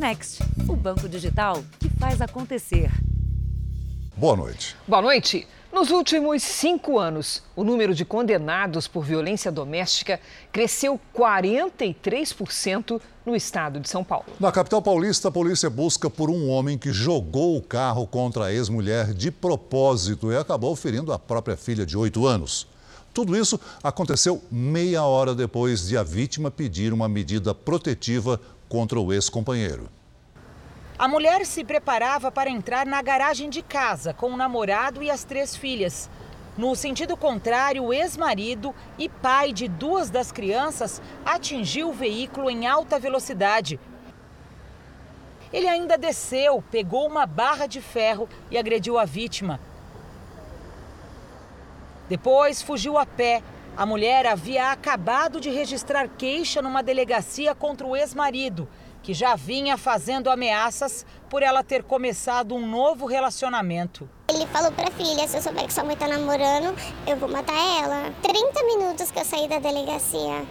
[0.00, 2.90] Next, o banco digital que faz acontecer.
[4.16, 4.74] Boa noite.
[4.88, 5.46] Boa noite.
[5.70, 10.18] Nos últimos cinco anos, o número de condenados por violência doméstica
[10.50, 14.24] cresceu 43% no estado de São Paulo.
[14.40, 18.52] Na capital paulista, a polícia busca por um homem que jogou o carro contra a
[18.54, 22.66] ex-mulher de propósito e acabou ferindo a própria filha de oito anos.
[23.12, 28.40] Tudo isso aconteceu meia hora depois de a vítima pedir uma medida protetiva
[28.70, 29.90] contra o ex-companheiro.
[30.96, 35.24] A mulher se preparava para entrar na garagem de casa com o namorado e as
[35.24, 36.08] três filhas.
[36.56, 42.66] No sentido contrário, o ex-marido e pai de duas das crianças atingiu o veículo em
[42.66, 43.80] alta velocidade.
[45.52, 49.58] Ele ainda desceu, pegou uma barra de ferro e agrediu a vítima.
[52.08, 53.42] Depois fugiu a pé.
[53.80, 58.68] A mulher havia acabado de registrar queixa numa delegacia contra o ex-marido
[59.02, 64.06] que já vinha fazendo ameaças por ela ter começado um novo relacionamento.
[64.28, 67.56] Ele falou pra filha, se eu souber que sua mãe tá namorando, eu vou matar
[67.82, 68.12] ela.
[68.20, 70.44] 30 minutos que eu saí da delegacia.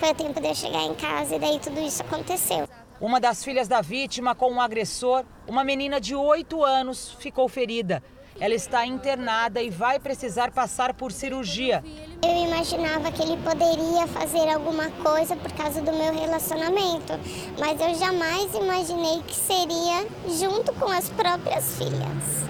[0.00, 2.68] Foi o tempo de eu chegar em casa e daí tudo isso aconteceu.
[3.00, 7.48] Uma das filhas da vítima com o um agressor, uma menina de 8 anos, ficou
[7.48, 8.02] ferida.
[8.40, 11.84] Ela está internada e vai precisar passar por cirurgia.
[12.22, 17.12] Eu imaginava que ele poderia fazer alguma coisa por causa do meu relacionamento,
[17.58, 20.06] mas eu jamais imaginei que seria
[20.38, 22.42] junto com as próprias filhas.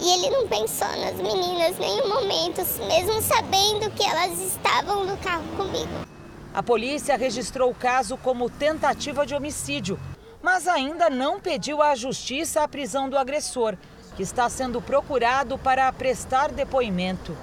[0.00, 5.16] E ele não pensou nas meninas em nenhum momento, mesmo sabendo que elas estavam no
[5.16, 6.06] carro comigo.
[6.54, 9.98] A polícia registrou o caso como tentativa de homicídio,
[10.40, 13.76] mas ainda não pediu à justiça a prisão do agressor
[14.18, 17.38] que está sendo procurado para prestar depoimento.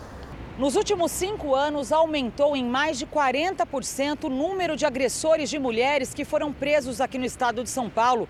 [0.58, 6.14] Nos últimos cinco anos, aumentou em mais de 40% o número de agressores de mulheres
[6.14, 8.28] que foram presos aqui no estado de São Paulo.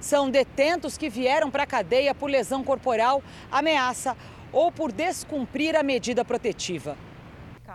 [0.00, 4.16] São detentos que vieram para a cadeia por lesão corporal, ameaça
[4.50, 6.96] ou por descumprir a medida protetiva.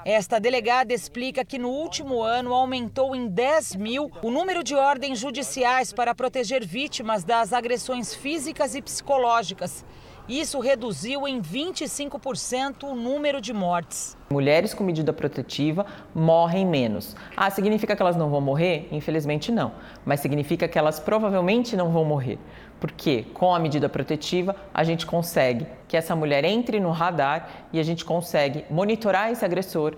[0.04, 5.20] Esta delegada explica que no último ano aumentou em 10 mil o número de ordens
[5.20, 9.86] judiciais para proteger vítimas das agressões físicas e psicológicas.
[10.30, 14.18] Isso reduziu em 25% o número de mortes.
[14.30, 17.16] Mulheres com medida protetiva morrem menos.
[17.36, 18.90] Ah, significa que elas não vão morrer?
[18.92, 19.72] Infelizmente não.
[20.06, 22.38] Mas significa que elas provavelmente não vão morrer.
[22.78, 27.80] Porque com a medida protetiva a gente consegue que essa mulher entre no radar e
[27.80, 29.96] a gente consegue monitorar esse agressor,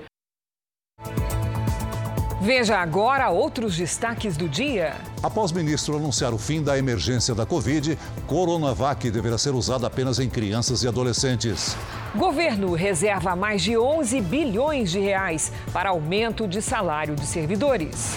[2.42, 4.96] Veja agora outros destaques do dia.
[5.22, 10.20] Após o ministro anunciar o fim da emergência da Covid, Coronavac deverá ser usada apenas
[10.20, 11.76] em crianças e adolescentes.
[12.16, 18.16] Governo reserva mais de 11 bilhões de reais para aumento de salário de servidores.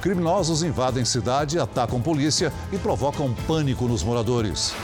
[0.00, 4.74] Criminosos invadem cidade, atacam polícia e provocam pânico nos moradores.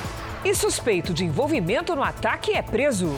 [0.44, 3.16] E suspeito de envolvimento no ataque é preso.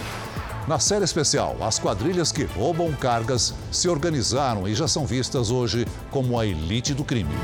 [0.68, 5.86] Na série especial, as quadrilhas que roubam cargas se organizaram e já são vistas hoje
[6.10, 7.34] como a elite do crime.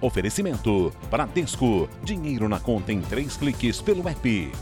[0.00, 1.88] Oferecimento: Bradesco.
[2.04, 4.52] Dinheiro na conta em três cliques pelo app.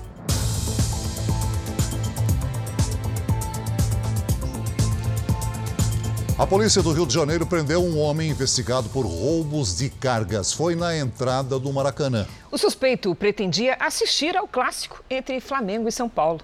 [6.45, 10.53] A polícia do Rio de Janeiro prendeu um homem investigado por roubos de cargas.
[10.53, 12.27] Foi na entrada do Maracanã.
[12.53, 16.43] O suspeito pretendia assistir ao clássico entre Flamengo e São Paulo.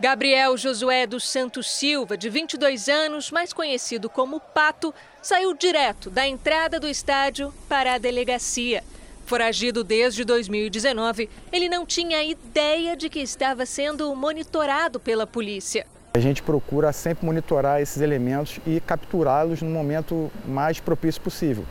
[0.00, 4.92] Gabriel Josué dos Santos Silva, de 22 anos, mais conhecido como Pato,
[5.22, 8.82] saiu direto da entrada do estádio para a delegacia.
[9.26, 15.86] Foragido desde 2019, ele não tinha ideia de que estava sendo monitorado pela polícia.
[16.18, 21.64] A gente procura sempre monitorar esses elementos e capturá-los no momento mais propício possível,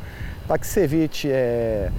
[0.48, 1.92] para que se evite é,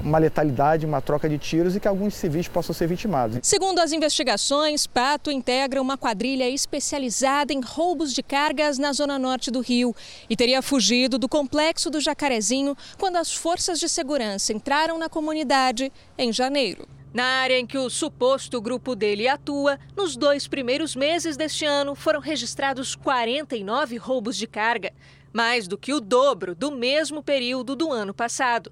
[0.00, 3.40] uma letalidade, uma troca de tiros e que alguns civis possam ser vitimados.
[3.42, 9.50] Segundo as investigações, Pato integra uma quadrilha especializada em roubos de cargas na zona norte
[9.50, 9.92] do Rio
[10.30, 15.92] e teria fugido do complexo do Jacarezinho quando as forças de segurança entraram na comunidade
[16.16, 16.86] em janeiro.
[17.16, 21.94] Na área em que o suposto grupo dele atua, nos dois primeiros meses deste ano
[21.94, 24.92] foram registrados 49 roubos de carga,
[25.32, 28.70] mais do que o dobro do mesmo período do ano passado.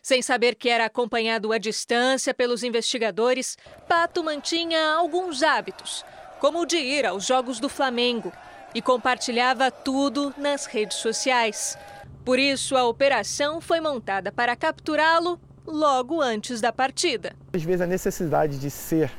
[0.00, 6.02] Sem saber que era acompanhado à distância pelos investigadores, Pato mantinha alguns hábitos,
[6.40, 8.32] como o de ir aos jogos do Flamengo,
[8.74, 11.76] e compartilhava tudo nas redes sociais.
[12.24, 17.34] Por isso, a operação foi montada para capturá-lo logo antes da partida.
[17.52, 19.10] Às vezes a necessidade de ser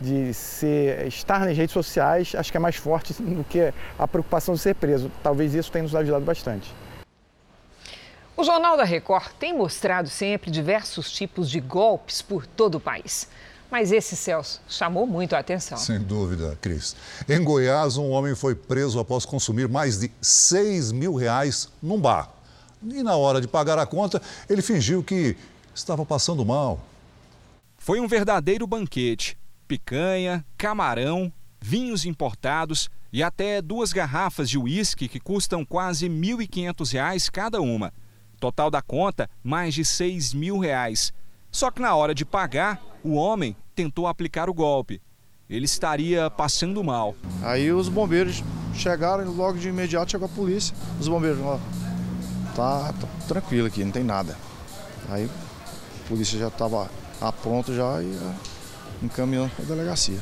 [0.00, 4.54] de ser, estar nas redes sociais, acho que é mais forte do que a preocupação
[4.54, 5.10] de ser preso.
[5.22, 6.74] Talvez isso tenha nos ajudado bastante.
[8.34, 13.28] O Jornal da Record tem mostrado sempre diversos tipos de golpes por todo o país.
[13.70, 15.78] Mas esse, Celso, chamou muito a atenção.
[15.78, 16.96] Sem dúvida, Cris.
[17.28, 22.30] Em Goiás, um homem foi preso após consumir mais de 6 mil reais num bar.
[22.82, 25.36] E na hora de pagar a conta, ele fingiu que
[25.74, 26.80] estava passando mal.
[27.76, 29.38] Foi um verdadeiro banquete.
[29.68, 37.30] Picanha, camarão, vinhos importados e até duas garrafas de uísque que custam quase R$ 1.500
[37.30, 37.92] cada uma.
[38.38, 41.12] Total da conta, mais de 6 mil reais.
[41.50, 45.00] Só que na hora de pagar, o homem tentou aplicar o golpe.
[45.48, 47.14] Ele estaria passando mal.
[47.42, 48.42] Aí os bombeiros
[48.74, 50.74] chegaram, logo de imediato chegou a polícia.
[50.98, 51.58] Os bombeiros, ó,
[52.54, 54.36] tá, tá tranquilo aqui, não tem nada.
[55.08, 58.18] Aí a polícia já estava a pronto já e
[59.02, 60.18] encaminhou para a delegacia.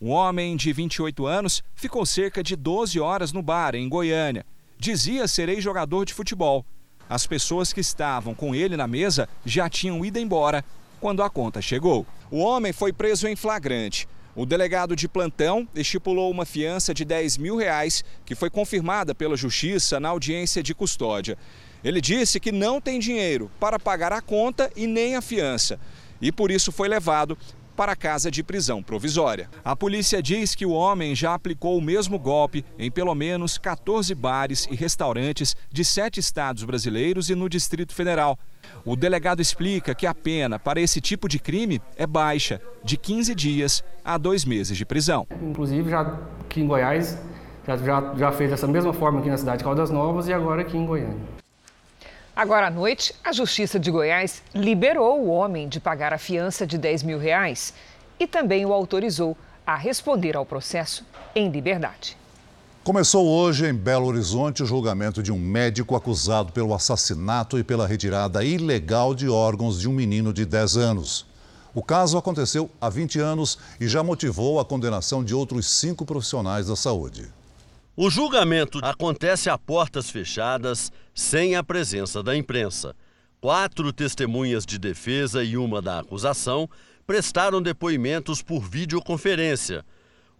[0.00, 4.46] Um homem de 28 anos ficou cerca de 12 horas no bar em Goiânia.
[4.78, 6.64] Dizia ser ex-jogador de futebol.
[7.08, 10.64] As pessoas que estavam com ele na mesa já tinham ido embora
[11.00, 12.06] quando a conta chegou.
[12.30, 14.08] O homem foi preso em flagrante.
[14.40, 19.36] O delegado de plantão estipulou uma fiança de 10 mil reais, que foi confirmada pela
[19.36, 21.36] Justiça na audiência de custódia.
[21.84, 25.78] Ele disse que não tem dinheiro para pagar a conta e nem a fiança,
[26.22, 27.36] e por isso foi levado
[27.76, 29.50] para a casa de prisão provisória.
[29.62, 34.14] A polícia diz que o homem já aplicou o mesmo golpe em pelo menos 14
[34.14, 38.38] bares e restaurantes de sete estados brasileiros e no Distrito Federal.
[38.84, 43.34] O delegado explica que a pena para esse tipo de crime é baixa, de 15
[43.34, 45.26] dias a dois meses de prisão.
[45.42, 47.18] Inclusive, já aqui em Goiás,
[47.66, 50.62] já, já, já fez dessa mesma forma aqui na cidade de Caldas Novas e agora
[50.62, 51.40] aqui em Goiânia.
[52.34, 56.78] Agora à noite, a Justiça de Goiás liberou o homem de pagar a fiança de
[56.78, 57.74] 10 mil reais
[58.18, 59.36] e também o autorizou
[59.66, 61.04] a responder ao processo
[61.34, 62.16] em liberdade.
[62.82, 67.86] Começou hoje em Belo Horizonte o julgamento de um médico acusado pelo assassinato e pela
[67.86, 71.26] retirada ilegal de órgãos de um menino de 10 anos.
[71.74, 76.68] O caso aconteceu há 20 anos e já motivou a condenação de outros cinco profissionais
[76.68, 77.28] da saúde.
[77.94, 82.96] O julgamento acontece a portas fechadas, sem a presença da imprensa.
[83.42, 86.66] Quatro testemunhas de defesa e uma da acusação
[87.06, 89.84] prestaram depoimentos por videoconferência.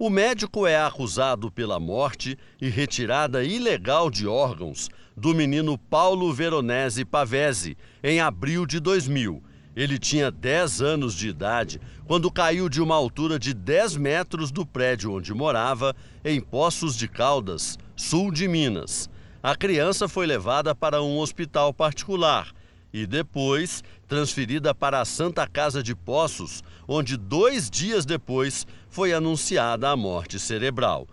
[0.03, 7.05] O médico é acusado pela morte e retirada ilegal de órgãos do menino Paulo Veronese
[7.05, 9.43] Pavese em abril de 2000.
[9.77, 14.65] Ele tinha 10 anos de idade quando caiu de uma altura de 10 metros do
[14.65, 15.95] prédio onde morava,
[16.25, 19.11] em Poços de Caldas, sul de Minas.
[19.43, 22.55] A criança foi levada para um hospital particular
[22.93, 29.89] e depois transferida para a Santa Casa de Poços, onde dois dias depois foi anunciada
[29.89, 31.07] a morte cerebral.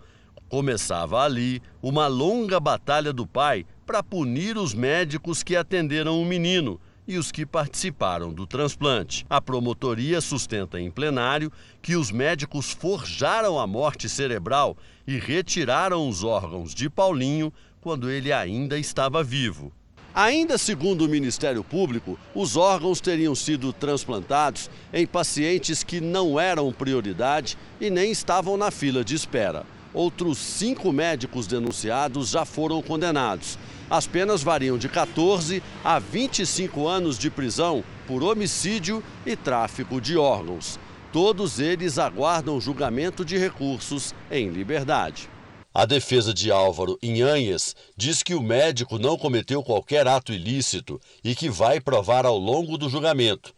[0.48, 6.80] Começava ali uma longa batalha do pai para punir os médicos que atenderam o menino
[7.06, 9.24] e os que participaram do transplante.
[9.30, 14.76] A promotoria sustenta em plenário que os médicos forjaram a morte cerebral
[15.06, 19.72] e retiraram os órgãos de Paulinho quando ele ainda estava vivo.
[20.14, 26.72] Ainda segundo o Ministério Público, os órgãos teriam sido transplantados em pacientes que não eram
[26.72, 29.64] prioridade e nem estavam na fila de espera.
[29.94, 33.58] Outros cinco médicos denunciados já foram condenados.
[33.90, 40.16] As penas variam de 14 a 25 anos de prisão por homicídio e tráfico de
[40.16, 40.78] órgãos.
[41.12, 45.30] Todos eles aguardam julgamento de recursos em liberdade.
[45.78, 51.36] A defesa de Álvaro Inhanhes diz que o médico não cometeu qualquer ato ilícito e
[51.36, 53.54] que vai provar ao longo do julgamento.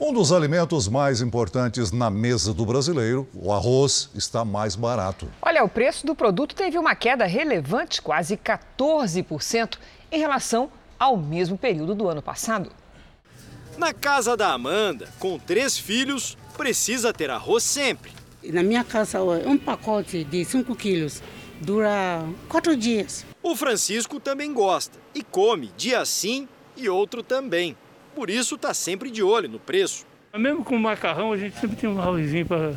[0.00, 5.28] Um dos alimentos mais importantes na mesa do brasileiro, o arroz, está mais barato.
[5.40, 9.78] Olha, o preço do produto teve uma queda relevante, quase 14%,
[10.10, 12.72] em relação ao mesmo período do ano passado.
[13.78, 18.23] Na casa da Amanda, com três filhos, precisa ter arroz sempre.
[18.52, 21.22] Na minha casa, um pacote de 5 quilos
[21.60, 23.24] dura quatro dias.
[23.42, 26.46] O Francisco também gosta e come dia sim
[26.76, 27.76] e outro também.
[28.14, 30.04] Por isso está sempre de olho no preço.
[30.36, 32.74] Mesmo com macarrão, a gente sempre tem um arrozinho para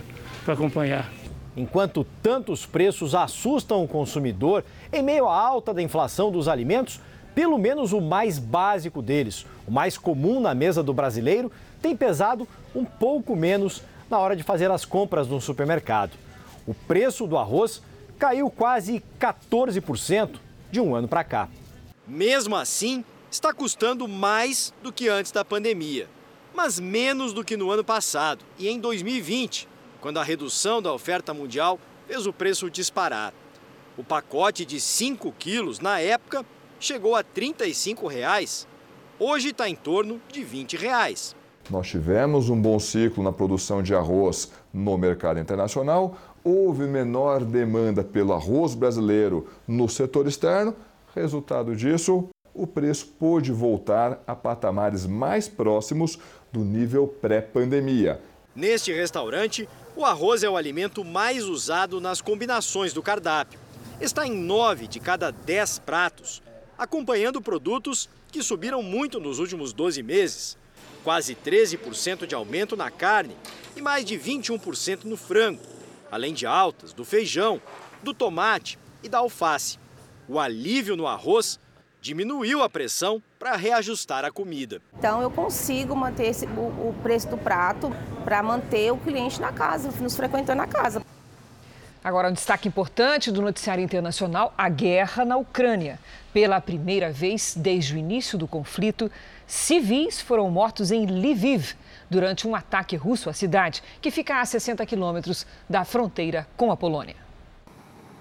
[0.54, 1.12] acompanhar.
[1.56, 7.02] Enquanto tantos preços assustam o consumidor, em meio à alta da inflação dos alimentos,
[7.34, 12.48] pelo menos o mais básico deles, o mais comum na mesa do brasileiro, tem pesado
[12.76, 16.18] um pouco menos na hora de fazer as compras no supermercado.
[16.66, 17.82] O preço do arroz
[18.18, 20.40] caiu quase 14%
[20.72, 21.50] de um ano para cá.
[22.08, 26.08] Mesmo assim, está custando mais do que antes da pandemia,
[26.54, 28.44] mas menos do que no ano passado.
[28.58, 29.68] E em 2020,
[30.02, 33.34] quando a redução da oferta mundial fez o preço disparar.
[33.98, 36.46] O pacote de 5 quilos, na época,
[36.80, 38.68] chegou a 35 reais.
[39.20, 41.36] Hoje está em torno de 20 reais.
[41.70, 48.04] Nós tivemos um bom ciclo na produção de arroz no mercado internacional, houve menor demanda
[48.04, 50.74] pelo arroz brasileiro no setor externo.
[51.14, 56.18] Resultado disso, o preço pôde voltar a patamares mais próximos
[56.54, 58.22] do nível pré-pandemia.
[58.56, 63.60] Neste restaurante, o arroz é o alimento mais usado nas combinações do cardápio.
[64.00, 66.42] Está em 9 de cada 10 pratos,
[66.78, 70.58] acompanhando produtos que subiram muito nos últimos 12 meses.
[71.08, 73.34] Quase 13% de aumento na carne
[73.78, 75.62] e mais de 21% no frango,
[76.12, 77.62] além de altas do feijão,
[78.04, 79.80] do tomate e da alface.
[80.28, 81.62] O alívio no arroz
[82.02, 84.82] diminuiu a pressão para reajustar a comida.
[85.00, 87.90] Então eu consigo manter esse, o, o preço do prato
[88.26, 91.02] para manter o cliente na casa, nos frequentando na casa.
[92.04, 96.00] Agora, um destaque importante do noticiário internacional: a guerra na Ucrânia.
[96.34, 99.12] Pela primeira vez desde o início do conflito,
[99.48, 101.74] civis foram mortos em Lviv
[102.10, 106.78] durante um ataque russo à cidade, que fica a 60 quilômetros da fronteira com a
[106.78, 107.16] Polônia.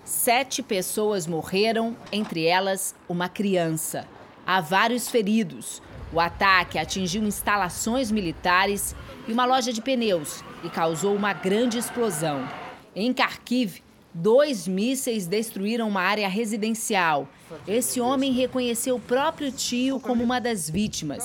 [0.05, 4.07] Sete pessoas morreram, entre elas uma criança.
[4.47, 5.83] Há vários feridos.
[6.13, 8.95] O ataque atingiu instalações militares
[9.27, 12.49] e uma loja de pneus e causou uma grande explosão.
[12.95, 13.83] Em Kharkiv,
[14.17, 17.29] dois mísseis destruíram uma área residencial.
[17.69, 21.25] Esse homem reconheceu o próprio tio como uma das vítimas.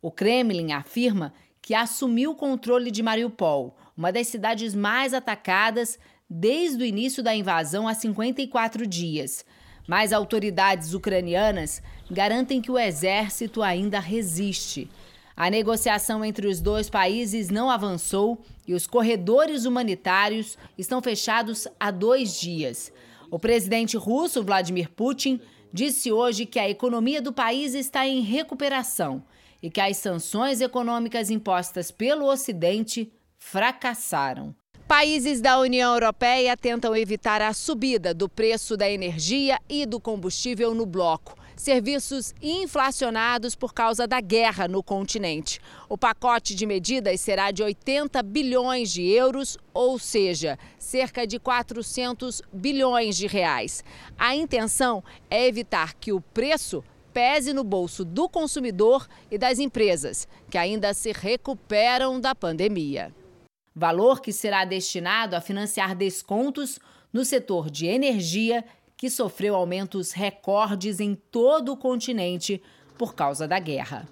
[0.00, 5.98] O Kremlin afirma que assumiu o controle de Mariupol, uma das cidades mais atacadas
[6.30, 9.44] desde o início da invasão há 54 dias.
[9.88, 14.88] Mas autoridades ucranianas garantem que o exército ainda resiste.
[15.38, 21.92] A negociação entre os dois países não avançou e os corredores humanitários estão fechados há
[21.92, 22.92] dois dias.
[23.30, 25.40] O presidente russo Vladimir Putin
[25.72, 29.22] disse hoje que a economia do país está em recuperação
[29.62, 34.52] e que as sanções econômicas impostas pelo Ocidente fracassaram.
[34.88, 40.74] Países da União Europeia tentam evitar a subida do preço da energia e do combustível
[40.74, 41.37] no bloco.
[41.58, 45.60] Serviços inflacionados por causa da guerra no continente.
[45.88, 52.42] O pacote de medidas será de 80 bilhões de euros, ou seja, cerca de 400
[52.52, 53.82] bilhões de reais.
[54.16, 60.28] A intenção é evitar que o preço pese no bolso do consumidor e das empresas,
[60.48, 63.12] que ainda se recuperam da pandemia
[63.78, 66.80] valor que será destinado a financiar descontos
[67.12, 68.64] no setor de energia,
[68.98, 72.60] que sofreu aumentos recordes em todo o continente
[72.98, 74.08] por causa da guerra.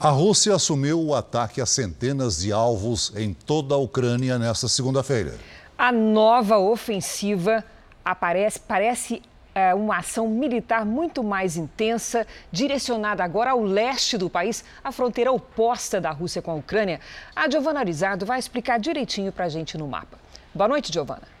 [0.00, 5.38] A Rússia assumiu o ataque a centenas de alvos em toda a Ucrânia nesta segunda-feira.
[5.76, 7.62] A nova ofensiva
[8.02, 9.20] aparece, parece
[9.54, 15.30] é, uma ação militar muito mais intensa, direcionada agora ao leste do país, a fronteira
[15.30, 17.00] oposta da Rússia com a Ucrânia.
[17.36, 20.18] A Giovana Arizardo vai explicar direitinho para a gente no mapa.
[20.54, 21.39] Boa noite, Giovana.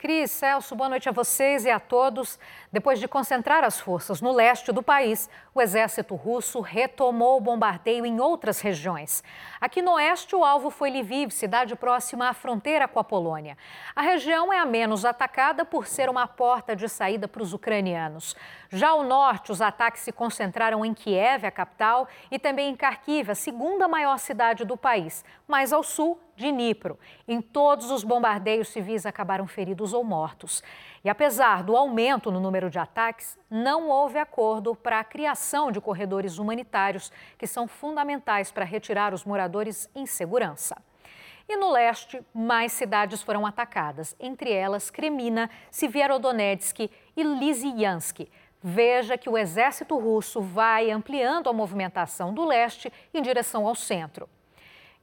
[0.00, 2.38] Cris, Celso, boa noite a vocês e a todos.
[2.70, 8.06] Depois de concentrar as forças no leste do país, o exército russo retomou o bombardeio
[8.06, 9.24] em outras regiões.
[9.60, 13.58] Aqui no oeste, o alvo foi Lviv, cidade próxima à fronteira com a Polônia.
[13.96, 18.36] A região é a menos atacada por ser uma porta de saída para os ucranianos.
[18.70, 23.32] Já ao norte, os ataques se concentraram em Kiev, a capital, e também em Kharkiv,
[23.32, 25.24] a segunda maior cidade do país.
[25.48, 26.98] Mais ao sul, de Dnipro.
[27.26, 30.62] Em todos os bombardeios, civis acabaram feridos ou mortos.
[31.04, 35.80] E apesar do aumento no número de ataques, não houve acordo para a criação de
[35.80, 40.76] corredores humanitários, que são fundamentais para retirar os moradores em segurança.
[41.48, 48.28] E no leste, mais cidades foram atacadas, entre elas Kremina, Sivierodonetsk e Lysyansk.
[48.62, 54.28] Veja que o exército russo vai ampliando a movimentação do leste em direção ao centro.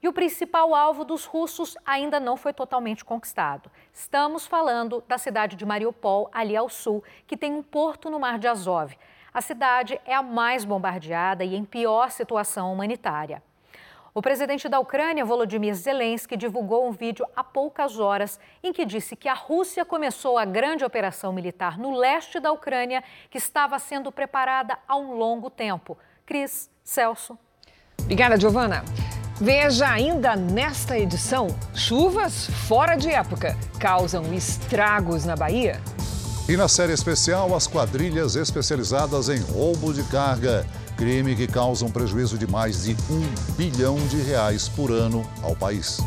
[0.06, 3.72] E o principal alvo dos russos ainda não foi totalmente conquistado.
[3.92, 8.38] Estamos falando da cidade de Mariupol, ali ao sul, que tem um porto no Mar
[8.38, 8.96] de Azov.
[9.34, 13.42] A cidade é a mais bombardeada e em pior situação humanitária.
[14.14, 19.16] O presidente da Ucrânia, Volodymyr Zelensky, divulgou um vídeo há poucas horas em que disse
[19.16, 24.12] que a Rússia começou a grande operação militar no leste da Ucrânia, que estava sendo
[24.12, 25.98] preparada há um longo tempo.
[26.28, 27.36] Cris, Celso.
[28.00, 28.84] Obrigada, Giovana.
[29.40, 35.82] Veja ainda nesta edição: chuvas fora de época causam estragos na Bahia.
[36.48, 40.66] E na série especial, as quadrilhas especializadas em roubo de carga.
[40.96, 45.54] Crime que causa um prejuízo de mais de um bilhão de reais por ano ao
[45.56, 46.00] país.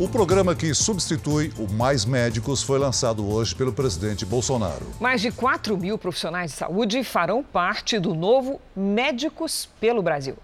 [0.00, 4.86] O programa que substitui o Mais Médicos foi lançado hoje pelo presidente Bolsonaro.
[4.98, 10.38] Mais de 4 mil profissionais de saúde farão parte do novo Médicos pelo Brasil.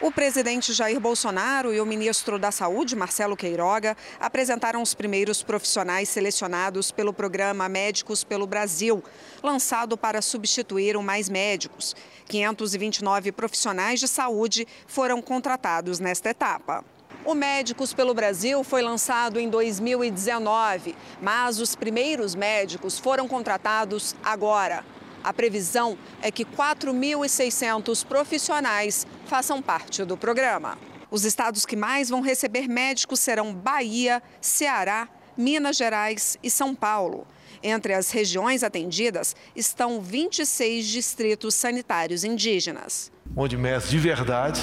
[0.00, 6.08] O presidente Jair Bolsonaro e o ministro da Saúde, Marcelo Queiroga, apresentaram os primeiros profissionais
[6.08, 9.04] selecionados pelo programa Médicos pelo Brasil,
[9.40, 11.94] lançado para substituir o Mais Médicos.
[12.26, 16.84] 529 profissionais de saúde foram contratados nesta etapa.
[17.24, 24.82] O Médicos pelo Brasil foi lançado em 2019, mas os primeiros médicos foram contratados agora.
[25.22, 30.78] A previsão é que 4.600 profissionais façam parte do programa.
[31.10, 37.26] Os estados que mais vão receber médicos serão Bahia, Ceará, Minas Gerais e São Paulo.
[37.62, 43.12] Entre as regiões atendidas estão 26 distritos sanitários indígenas.
[43.36, 44.60] Onde médicos de verdade,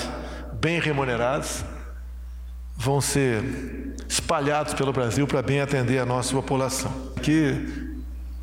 [0.59, 1.63] bem remunerados,
[2.77, 3.43] vão ser
[4.07, 6.91] espalhados pelo Brasil para bem atender a nossa população.
[7.21, 7.89] Que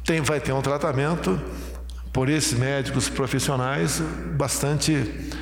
[0.04, 1.40] tem, vai ter um tratamento
[2.12, 4.00] por esses médicos profissionais
[4.36, 5.32] bastante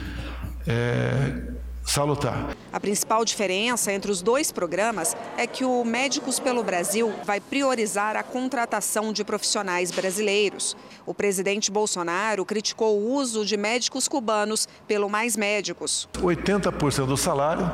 [0.67, 1.52] é,
[1.85, 2.57] salutar.
[2.73, 8.17] A principal diferença entre os dois programas é que o Médicos pelo Brasil vai priorizar
[8.17, 10.77] a contratação de profissionais brasileiros.
[11.05, 16.09] O presidente Bolsonaro criticou o uso de médicos cubanos pelo Mais Médicos.
[16.15, 17.71] 80% do salário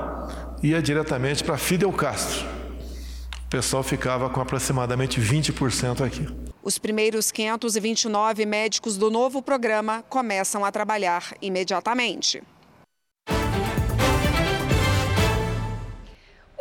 [0.63, 2.47] ia diretamente para Fidel Castro.
[3.47, 6.29] O pessoal ficava com aproximadamente 20% aqui.
[6.63, 12.43] Os primeiros 529 médicos do novo programa começam a trabalhar imediatamente.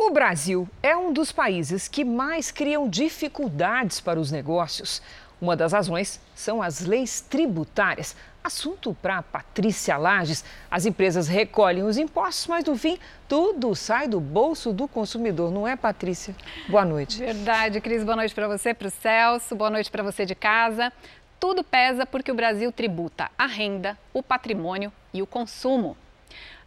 [0.08, 5.02] O Brasil é um dos países que mais criam dificuldades para os negócios.
[5.42, 8.16] Uma das razões são as leis tributárias.
[8.42, 10.46] Assunto para Patrícia Lages.
[10.72, 15.68] As empresas recolhem os impostos, mas no fim tudo sai do bolso do consumidor, não
[15.68, 16.34] é, Patrícia?
[16.70, 17.20] Boa noite.
[17.20, 18.02] Verdade, Cris.
[18.02, 19.58] Boa noite para você, para o Celso.
[19.58, 20.90] Boa noite para você de casa.
[21.38, 25.98] Tudo pesa porque o Brasil tributa a renda, o patrimônio e o consumo.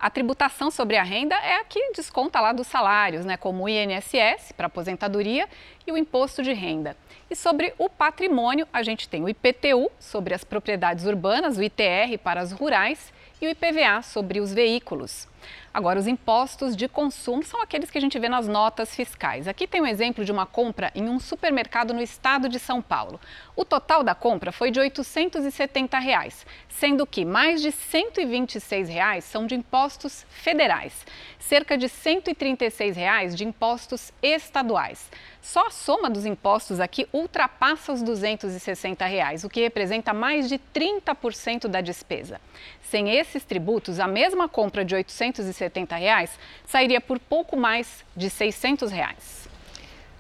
[0.01, 3.69] A tributação sobre a renda é a que desconta lá dos salários, né, como o
[3.69, 5.47] INSS para aposentadoria
[5.87, 6.97] e o imposto de renda.
[7.31, 12.17] E sobre o patrimônio, a gente tem o IPTU sobre as propriedades urbanas, o ITR
[12.25, 15.29] para as rurais e o IPVA sobre os veículos.
[15.73, 19.47] Agora, os impostos de consumo são aqueles que a gente vê nas notas fiscais.
[19.47, 23.21] Aqui tem um exemplo de uma compra em um supermercado no estado de São Paulo.
[23.55, 29.47] O total da compra foi de 870 reais, sendo que mais de 126 reais são
[29.47, 31.07] de impostos federais,
[31.39, 35.09] cerca de 136 reais de impostos estaduais.
[35.43, 40.59] Só a soma dos impostos aqui ultrapassa os 260 reais, o que representa mais de
[40.59, 42.41] 30% da despesa.
[42.83, 48.93] Sem esses tributos, a mesma compra de 870 reais sairia por pouco mais de 600
[48.93, 49.50] reais.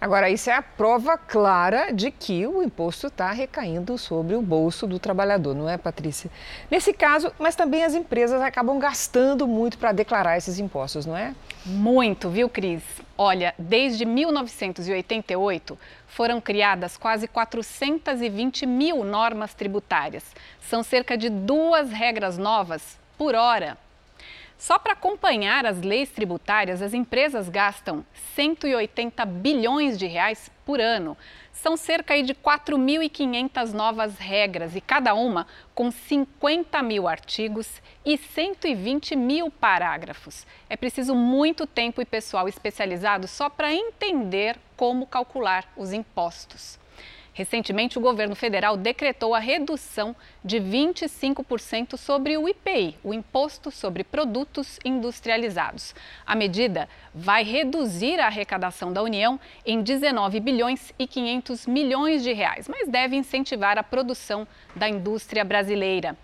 [0.00, 4.86] Agora, isso é a prova clara de que o imposto está recaindo sobre o bolso
[4.86, 6.30] do trabalhador, não é, Patrícia?
[6.70, 11.34] Nesse caso, mas também as empresas acabam gastando muito para declarar esses impostos, não é?
[11.66, 12.82] Muito, viu, Cris?
[13.18, 20.24] Olha, desde 1988 foram criadas quase 420 mil normas tributárias.
[20.62, 23.76] São cerca de duas regras novas por hora
[24.60, 31.16] só para acompanhar as leis tributárias, as empresas gastam 180 bilhões de reais por ano.
[31.50, 39.16] São cerca de 4.500 novas regras e cada uma com 50 mil artigos e 120
[39.16, 40.46] mil parágrafos.
[40.68, 46.79] É preciso muito tempo e pessoal especializado só para entender como calcular os impostos.
[47.40, 54.04] Recentemente, o governo federal decretou a redução de 25% sobre o IPI, o Imposto sobre
[54.04, 55.94] Produtos Industrializados.
[56.26, 62.34] A medida vai reduzir a arrecadação da União em 19 bilhões e 500 milhões de
[62.34, 66.14] reais, mas deve incentivar a produção da indústria brasileira.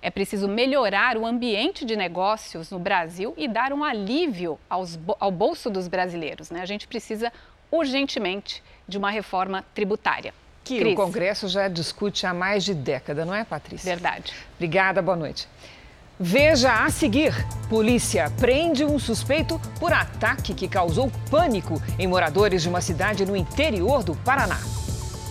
[0.00, 5.30] É preciso melhorar o ambiente de negócios no Brasil e dar um alívio aos, ao
[5.30, 6.50] bolso dos brasileiros.
[6.50, 6.62] Né?
[6.62, 7.30] A gente precisa
[7.70, 10.32] urgentemente de uma reforma tributária.
[10.66, 10.94] Que Cris.
[10.94, 13.88] o Congresso já discute há mais de década, não é, Patrícia?
[13.88, 14.32] Verdade.
[14.56, 15.48] Obrigada, boa noite.
[16.18, 17.32] Veja a seguir:
[17.68, 23.36] polícia prende um suspeito por ataque que causou pânico em moradores de uma cidade no
[23.36, 24.58] interior do Paraná.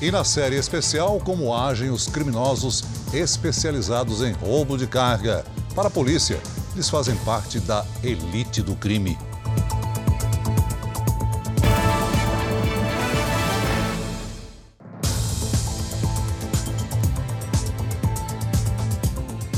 [0.02, 5.43] E na série especial, como agem os criminosos especializados em roubo de carga.
[5.76, 6.39] Para a polícia,
[6.76, 9.17] Eles fazem parte da elite do crime.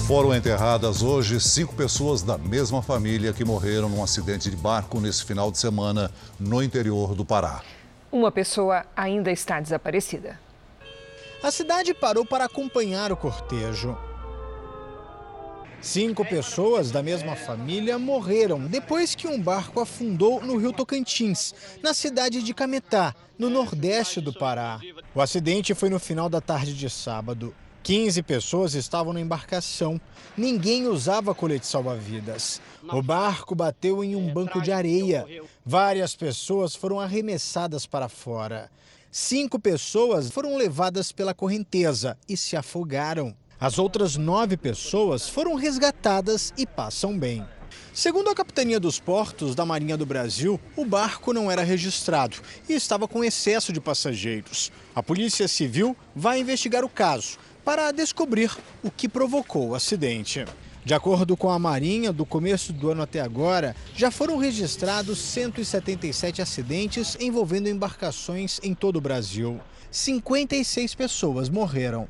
[0.07, 5.25] Foram enterradas hoje cinco pessoas da mesma família que morreram num acidente de barco nesse
[5.25, 7.61] final de semana no interior do Pará.
[8.09, 10.39] Uma pessoa ainda está desaparecida.
[11.43, 13.97] A cidade parou para acompanhar o cortejo.
[15.81, 21.93] Cinco pessoas da mesma família morreram depois que um barco afundou no rio Tocantins, na
[21.93, 24.79] cidade de Cametá, no nordeste do Pará.
[25.13, 27.53] O acidente foi no final da tarde de sábado.
[27.87, 29.97] 15 pessoas estavam na embarcação.
[30.35, 32.59] Ninguém usava colete salva-vidas.
[32.91, 35.25] O barco bateu em um banco de areia.
[35.65, 38.69] Várias pessoas foram arremessadas para fora.
[39.09, 43.33] Cinco pessoas foram levadas pela correnteza e se afogaram.
[43.57, 47.45] As outras nove pessoas foram resgatadas e passam bem.
[47.93, 52.73] Segundo a Capitania dos Portos da Marinha do Brasil, o barco não era registrado e
[52.73, 54.71] estava com excesso de passageiros.
[54.93, 58.49] A Polícia Civil vai investigar o caso para descobrir
[58.81, 60.45] o que provocou o acidente.
[60.85, 66.41] De acordo com a Marinha, do começo do ano até agora, já foram registrados 177
[66.41, 69.59] acidentes envolvendo embarcações em todo o Brasil.
[69.91, 72.07] 56 pessoas morreram.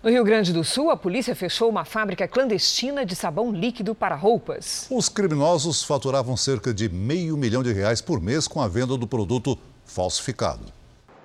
[0.00, 4.14] No Rio Grande do Sul, a polícia fechou uma fábrica clandestina de sabão líquido para
[4.14, 4.86] roupas.
[4.88, 9.08] Os criminosos faturavam cerca de meio milhão de reais por mês com a venda do
[9.08, 10.83] produto falsificado.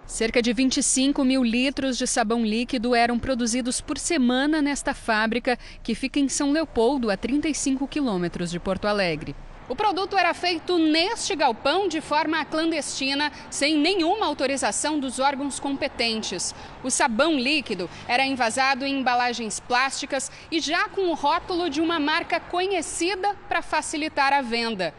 [0.10, 5.94] Cerca de 25 mil litros de sabão líquido eram produzidos por semana nesta fábrica, que
[5.94, 9.36] fica em São Leopoldo, a 35 quilômetros de Porto Alegre.
[9.70, 16.56] O produto era feito neste galpão de forma clandestina, sem nenhuma autorização dos órgãos competentes.
[16.84, 22.00] O sabão líquido era envasado em embalagens plásticas e já com o rótulo de uma
[22.00, 24.92] marca conhecida para facilitar a venda.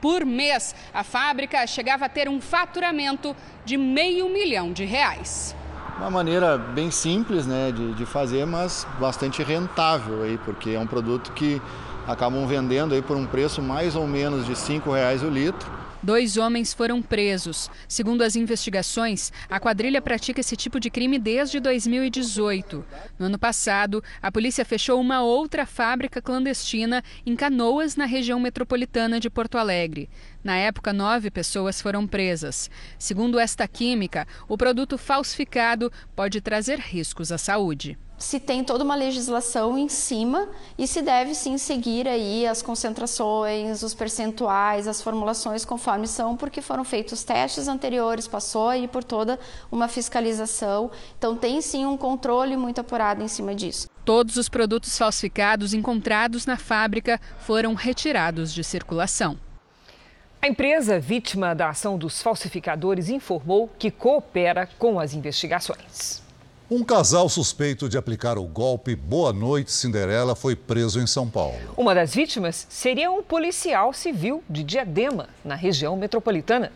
[0.00, 3.34] Por mês, a fábrica chegava a ter um faturamento
[3.64, 5.54] de meio milhão de reais.
[5.98, 10.86] Uma maneira bem simples né, de, de fazer, mas bastante rentável, aí, porque é um
[10.86, 11.60] produto que
[12.06, 16.36] acabam vendendo aí por um preço mais ou menos de R$ reais o litro Dois
[16.36, 17.68] homens foram presos.
[17.88, 22.84] Segundo as investigações, a quadrilha pratica esse tipo de crime desde 2018.
[23.18, 29.18] No ano passado, a polícia fechou uma outra fábrica clandestina em Canoas, na região metropolitana
[29.18, 30.08] de Porto Alegre.
[30.44, 32.70] Na época, nove pessoas foram presas.
[32.96, 38.96] Segundo esta química, o produto falsificado pode trazer riscos à saúde se tem toda uma
[38.96, 45.64] legislação em cima e se deve sim seguir aí as concentrações, os percentuais, as formulações
[45.64, 49.38] conforme são, porque foram feitos testes anteriores, passou aí por toda
[49.70, 50.90] uma fiscalização.
[51.16, 53.88] Então tem sim um controle muito apurado em cima disso.
[54.04, 59.38] Todos os produtos falsificados encontrados na fábrica foram retirados de circulação.
[60.40, 66.27] A empresa vítima da ação dos falsificadores informou que coopera com as investigações.
[66.70, 71.58] Um casal suspeito de aplicar o golpe Boa Noite Cinderela foi preso em São Paulo.
[71.78, 76.70] Uma das vítimas seria um policial civil de Diadema, na região metropolitana.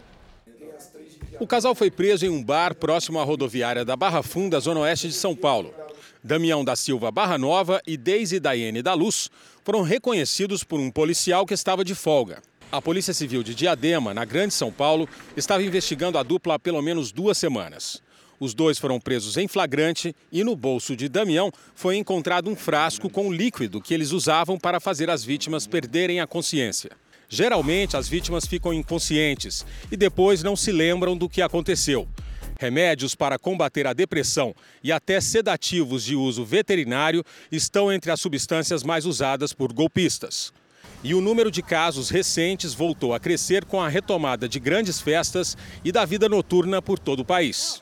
[1.39, 5.09] O casal foi preso em um bar próximo à rodoviária da Barra Funda, zona oeste
[5.09, 5.75] de São Paulo.
[6.25, 9.29] Damião da Silva Barra Nova e Deise Daiane da Luz
[9.63, 12.41] foram reconhecidos por um policial que estava de folga.
[12.71, 16.81] A Polícia Civil de Diadema, na Grande São Paulo, estava investigando a dupla há pelo
[16.81, 18.01] menos duas semanas.
[18.43, 23.09] Os dois foram presos em flagrante e no bolso de Damião foi encontrado um frasco
[23.09, 26.91] com líquido que eles usavam para fazer as vítimas perderem a consciência.
[27.29, 32.09] Geralmente, as vítimas ficam inconscientes e depois não se lembram do que aconteceu.
[32.59, 38.83] Remédios para combater a depressão e até sedativos de uso veterinário estão entre as substâncias
[38.83, 40.53] mais usadas por golpistas.
[41.05, 45.57] E o número de casos recentes voltou a crescer com a retomada de grandes festas
[45.85, 47.81] e da vida noturna por todo o país.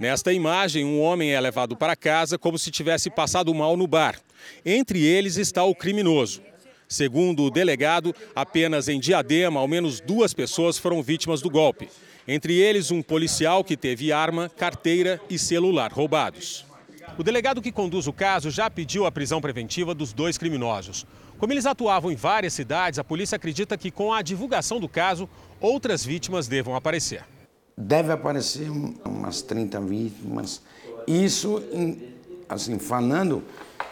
[0.00, 4.18] Nesta imagem, um homem é levado para casa como se tivesse passado mal no bar.
[4.64, 6.40] Entre eles está o criminoso.
[6.88, 11.90] Segundo o delegado, apenas em Diadema, ao menos duas pessoas foram vítimas do golpe.
[12.26, 16.64] Entre eles, um policial que teve arma, carteira e celular roubados.
[17.18, 21.06] O delegado que conduz o caso já pediu a prisão preventiva dos dois criminosos.
[21.36, 25.28] Como eles atuavam em várias cidades, a polícia acredita que com a divulgação do caso,
[25.60, 27.22] outras vítimas devam aparecer
[27.80, 30.60] deve aparecer umas 30 vítimas.
[31.06, 31.62] Isso,
[32.48, 33.42] assim, falando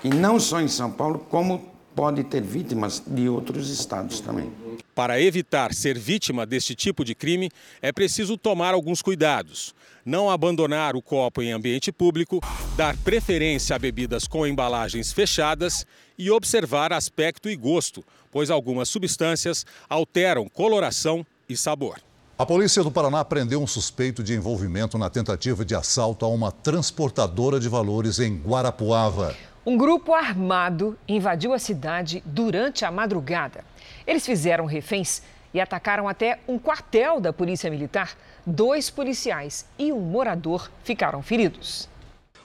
[0.03, 4.53] que não só em São Paulo, como pode ter vítimas de outros estados também.
[4.95, 9.75] Para evitar ser vítima deste tipo de crime, é preciso tomar alguns cuidados.
[10.05, 12.41] Não abandonar o copo em ambiente público,
[12.77, 19.67] dar preferência a bebidas com embalagens fechadas e observar aspecto e gosto, pois algumas substâncias
[19.89, 22.01] alteram coloração e sabor.
[22.39, 26.53] A polícia do Paraná prendeu um suspeito de envolvimento na tentativa de assalto a uma
[26.53, 29.35] transportadora de valores em Guarapuava.
[29.67, 33.65] Um grupo armado invadiu a cidade durante a madrugada.
[34.07, 35.21] Eles fizeram reféns
[35.53, 38.17] e atacaram até um quartel da Polícia Militar.
[38.47, 41.89] Dois policiais e um morador ficaram feridos.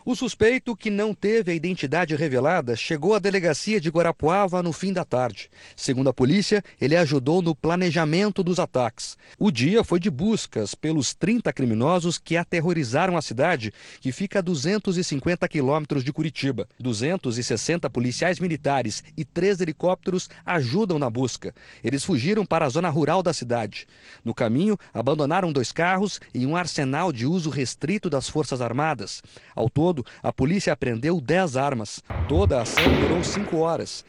[0.05, 4.91] O suspeito, que não teve a identidade revelada, chegou à delegacia de Guarapuava no fim
[4.91, 5.49] da tarde.
[5.77, 9.17] Segundo a polícia, ele ajudou no planejamento dos ataques.
[9.39, 14.41] O dia foi de buscas pelos 30 criminosos que aterrorizaram a cidade, que fica a
[14.41, 16.67] 250 quilômetros de Curitiba.
[16.81, 21.55] 260 policiais militares e três helicópteros ajudam na busca.
[21.81, 23.87] Eles fugiram para a zona rural da cidade.
[24.21, 29.23] No caminho, abandonaram dois carros e um arsenal de uso restrito das Forças Armadas.
[29.55, 32.01] Ao todo, todo, a polícia apreendeu 10 armas.
[32.27, 34.03] Toda a ação durou cinco horas.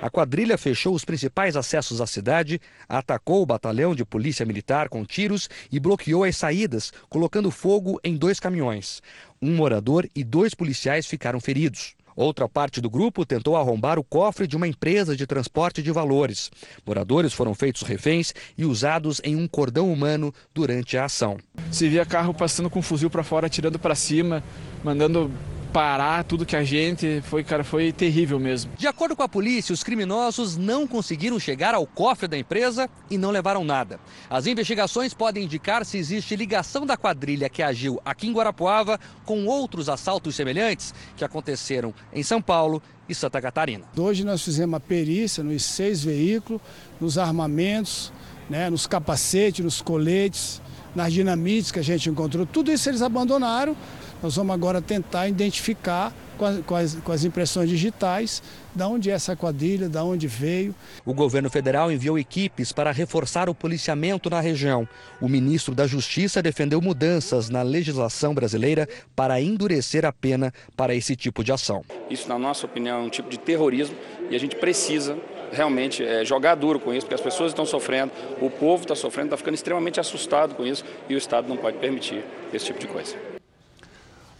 [0.00, 5.04] A quadrilha fechou os principais acessos à cidade, atacou o batalhão de polícia militar com
[5.04, 9.00] tiros e bloqueou as saídas, colocando fogo em dois caminhões.
[9.40, 11.94] Um morador e dois policiais ficaram feridos.
[12.16, 16.50] Outra parte do grupo tentou arrombar o cofre de uma empresa de transporte de valores.
[16.86, 21.38] Moradores foram feitos reféns e usados em um cordão humano durante a ação.
[21.70, 24.42] Se via carro passando com um fuzil para fora, atirando para cima,
[24.84, 25.30] mandando
[25.72, 28.72] parar tudo que a gente foi, cara, foi terrível mesmo.
[28.76, 33.16] De acordo com a polícia, os criminosos não conseguiram chegar ao cofre da empresa e
[33.16, 33.98] não levaram nada.
[34.28, 39.46] As investigações podem indicar se existe ligação da quadrilha que agiu aqui em Guarapuava com
[39.46, 43.84] outros assaltos semelhantes que aconteceram em São Paulo e Santa Catarina.
[43.96, 46.60] Hoje nós fizemos uma perícia nos seis veículos,
[47.00, 48.12] nos armamentos,
[48.48, 50.60] né, nos capacetes, nos coletes,
[50.94, 52.44] nas dinamites que a gente encontrou.
[52.44, 53.74] Tudo isso eles abandonaram
[54.22, 58.42] nós vamos agora tentar identificar com as, com as, com as impressões digitais
[58.74, 60.74] da onde é essa quadrilha, da onde veio.
[61.04, 64.88] O governo federal enviou equipes para reforçar o policiamento na região.
[65.20, 71.14] O ministro da Justiça defendeu mudanças na legislação brasileira para endurecer a pena para esse
[71.14, 71.84] tipo de ação.
[72.08, 73.96] Isso, na nossa opinião, é um tipo de terrorismo
[74.30, 75.16] e a gente precisa
[75.52, 79.26] realmente é, jogar duro com isso, porque as pessoas estão sofrendo, o povo está sofrendo,
[79.26, 82.86] está ficando extremamente assustado com isso e o Estado não pode permitir esse tipo de
[82.86, 83.14] coisa.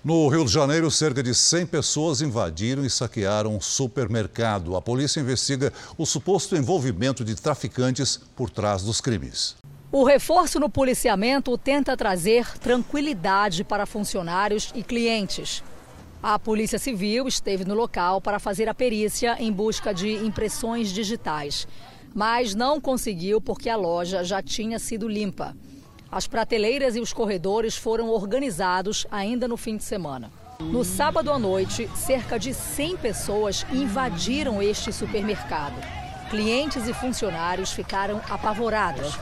[0.05, 4.75] No Rio de Janeiro, cerca de 100 pessoas invadiram e saquearam um supermercado.
[4.75, 9.55] A polícia investiga o suposto envolvimento de traficantes por trás dos crimes.
[9.93, 15.63] O reforço no policiamento tenta trazer tranquilidade para funcionários e clientes.
[16.21, 21.69] A Polícia Civil esteve no local para fazer a perícia em busca de impressões digitais,
[22.13, 25.55] mas não conseguiu porque a loja já tinha sido limpa.
[26.13, 30.31] As prateleiras e os corredores foram organizados ainda no fim de semana.
[30.61, 35.75] No sábado à noite, cerca de 100 pessoas invadiram este supermercado.
[36.29, 39.19] Clientes e funcionários ficaram apavorados.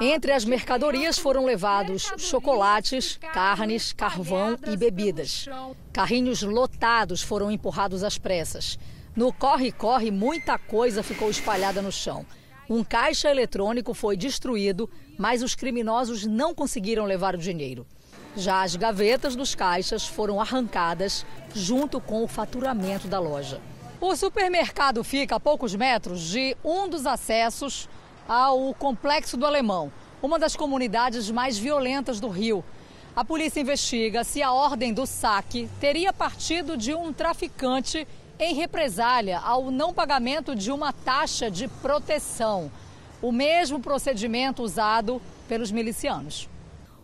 [0.00, 5.48] Entre as mercadorias foram levados chocolates, carnes, carvão e bebidas.
[5.92, 8.76] Carrinhos lotados foram empurrados às pressas.
[9.14, 12.26] No corre-corre, muita coisa ficou espalhada no chão.
[12.70, 17.86] Um caixa eletrônico foi destruído, mas os criminosos não conseguiram levar o dinheiro.
[18.36, 23.60] Já as gavetas dos caixas foram arrancadas junto com o faturamento da loja.
[24.00, 27.88] O supermercado fica a poucos metros de um dos acessos
[28.26, 32.64] ao Complexo do Alemão, uma das comunidades mais violentas do Rio.
[33.14, 39.38] A polícia investiga se a ordem do saque teria partido de um traficante em represália
[39.38, 42.70] ao não pagamento de uma taxa de proteção,
[43.20, 46.48] o mesmo procedimento usado pelos milicianos.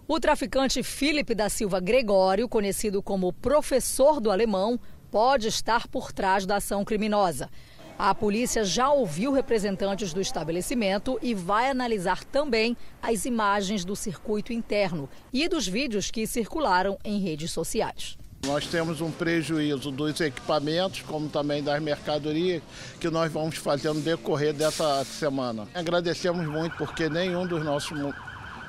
[0.06, 6.46] O traficante Felipe da Silva Gregório, conhecido como professor do alemão, pode estar por trás
[6.46, 7.50] da ação criminosa.
[7.98, 14.52] A polícia já ouviu representantes do estabelecimento e vai analisar também as imagens do circuito
[14.52, 18.16] interno e dos vídeos que circularam em redes sociais.
[18.46, 22.62] Nós temos um prejuízo dos equipamentos, como também das mercadorias,
[22.98, 25.68] que nós vamos fazer no decorrer dessa semana.
[25.74, 27.98] Agradecemos muito porque nenhum dos nossos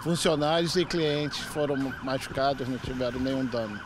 [0.03, 3.79] funcionários e clientes foram machucados, não tiveram nenhum dano.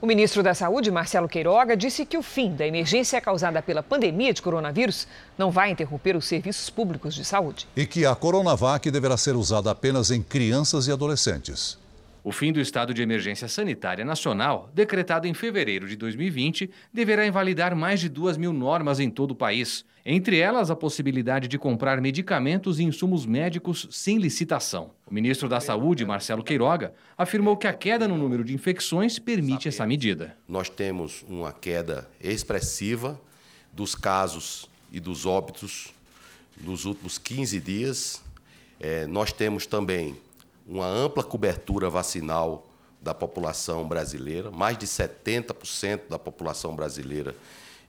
[0.00, 4.32] O ministro da Saúde, Marcelo Queiroga, disse que o fim da emergência causada pela pandemia
[4.32, 7.68] de coronavírus não vai interromper os serviços públicos de saúde.
[7.76, 11.79] E que a Coronavac deverá ser usada apenas em crianças e adolescentes.
[12.22, 17.74] O fim do estado de emergência sanitária nacional, decretado em fevereiro de 2020, deverá invalidar
[17.74, 22.00] mais de 2 mil normas em todo o país, entre elas a possibilidade de comprar
[22.00, 24.90] medicamentos e insumos médicos sem licitação.
[25.06, 29.68] O ministro da Saúde, Marcelo Queiroga, afirmou que a queda no número de infecções permite
[29.68, 30.36] essa medida.
[30.48, 33.20] Nós temos uma queda expressiva
[33.72, 35.94] dos casos e dos óbitos
[36.62, 38.22] nos últimos 15 dias.
[38.78, 40.16] É, nós temos também
[40.70, 42.68] uma ampla cobertura vacinal
[43.02, 47.34] da população brasileira, mais de 70% da população brasileira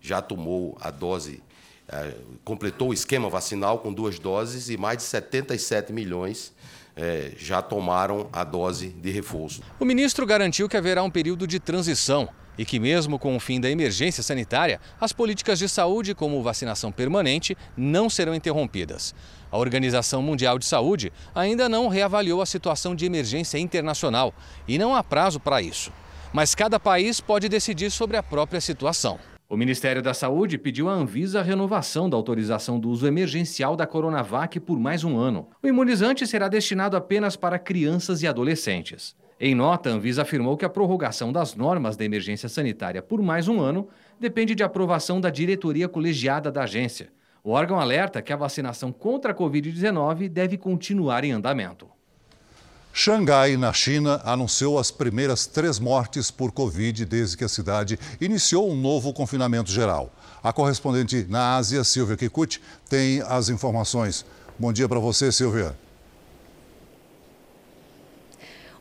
[0.02, 1.44] já tomou a dose,
[1.88, 6.52] é, completou o esquema vacinal com duas doses e mais de 77 milhões
[6.96, 9.62] é, já tomaram a dose de reforço.
[9.80, 13.60] O ministro garantiu que haverá um período de transição e que, mesmo com o fim
[13.60, 19.16] da emergência sanitária, as políticas de saúde, como vacinação permanente, não serão interrompidas.
[19.52, 24.34] A Organização Mundial de Saúde ainda não reavaliou a situação de emergência internacional
[24.68, 25.92] e não há prazo para isso.
[26.34, 29.20] Mas cada país pode decidir sobre a própria situação.
[29.50, 33.86] O Ministério da Saúde pediu à Anvisa a renovação da autorização do uso emergencial da
[33.86, 35.50] Coronavac por mais um ano.
[35.62, 39.14] O imunizante será destinado apenas para crianças e adolescentes.
[39.44, 43.48] Em nota, a Anvisa afirmou que a prorrogação das normas da emergência sanitária por mais
[43.48, 43.88] um ano
[44.20, 47.10] depende de aprovação da diretoria colegiada da agência.
[47.44, 51.88] O órgão alerta que a vacinação contra a Covid-19 deve continuar em andamento.
[52.94, 58.70] Xangai, na China, anunciou as primeiras três mortes por Covid desde que a cidade iniciou
[58.70, 60.14] um novo confinamento geral.
[60.44, 64.24] A correspondente na Ásia, Silvia Kikuchi, tem as informações.
[64.60, 65.76] Bom dia para você, Silvia.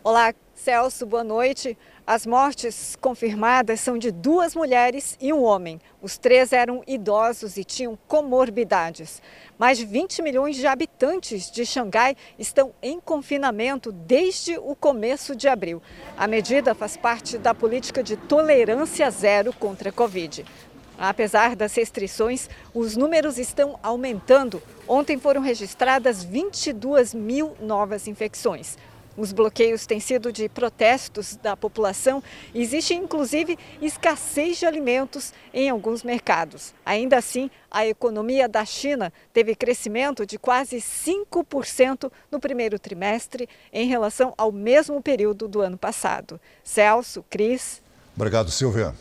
[0.03, 1.77] Olá, Celso, boa noite.
[2.07, 5.81] As mortes confirmadas são de duas mulheres e um homem.
[6.03, 9.23] Os três eram idosos e tinham comorbidades.
[9.59, 15.49] Mais de 20 milhões de habitantes de Xangai estão em confinamento desde o começo de
[15.49, 15.81] abril.
[16.15, 20.45] A medida faz parte da política de tolerância zero contra a Covid.
[20.99, 24.63] Apesar das restrições, os números estão aumentando.
[24.87, 28.77] Ontem foram registradas 22 mil novas infecções.
[29.21, 32.23] Os bloqueios têm sido de protestos da população.
[32.55, 36.73] Existe inclusive escassez de alimentos em alguns mercados.
[36.87, 43.87] Ainda assim, a economia da China teve crescimento de quase 5% no primeiro trimestre em
[43.87, 46.41] relação ao mesmo período do ano passado.
[46.65, 47.83] Celso, Cris.
[48.17, 48.95] Obrigado, Silvia.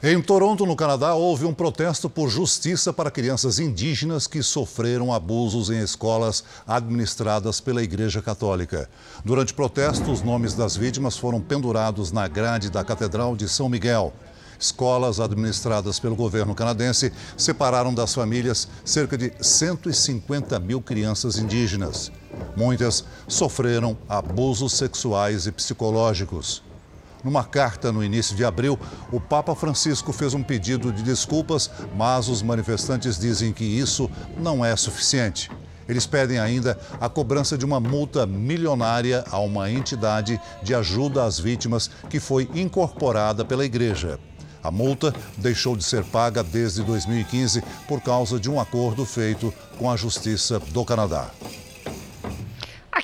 [0.00, 5.70] Em Toronto, no Canadá, houve um protesto por justiça para crianças indígenas que sofreram abusos
[5.70, 8.88] em escolas administradas pela Igreja Católica.
[9.24, 13.68] Durante o protesto, os nomes das vítimas foram pendurados na grade da Catedral de São
[13.68, 14.12] Miguel.
[14.56, 22.12] Escolas administradas pelo governo canadense separaram das famílias cerca de 150 mil crianças indígenas.
[22.56, 26.67] Muitas sofreram abusos sexuais e psicológicos.
[27.24, 28.78] Numa carta no início de abril,
[29.10, 34.64] o Papa Francisco fez um pedido de desculpas, mas os manifestantes dizem que isso não
[34.64, 35.50] é suficiente.
[35.88, 41.40] Eles pedem ainda a cobrança de uma multa milionária a uma entidade de ajuda às
[41.40, 44.20] vítimas que foi incorporada pela igreja.
[44.62, 49.90] A multa deixou de ser paga desde 2015 por causa de um acordo feito com
[49.90, 51.30] a Justiça do Canadá.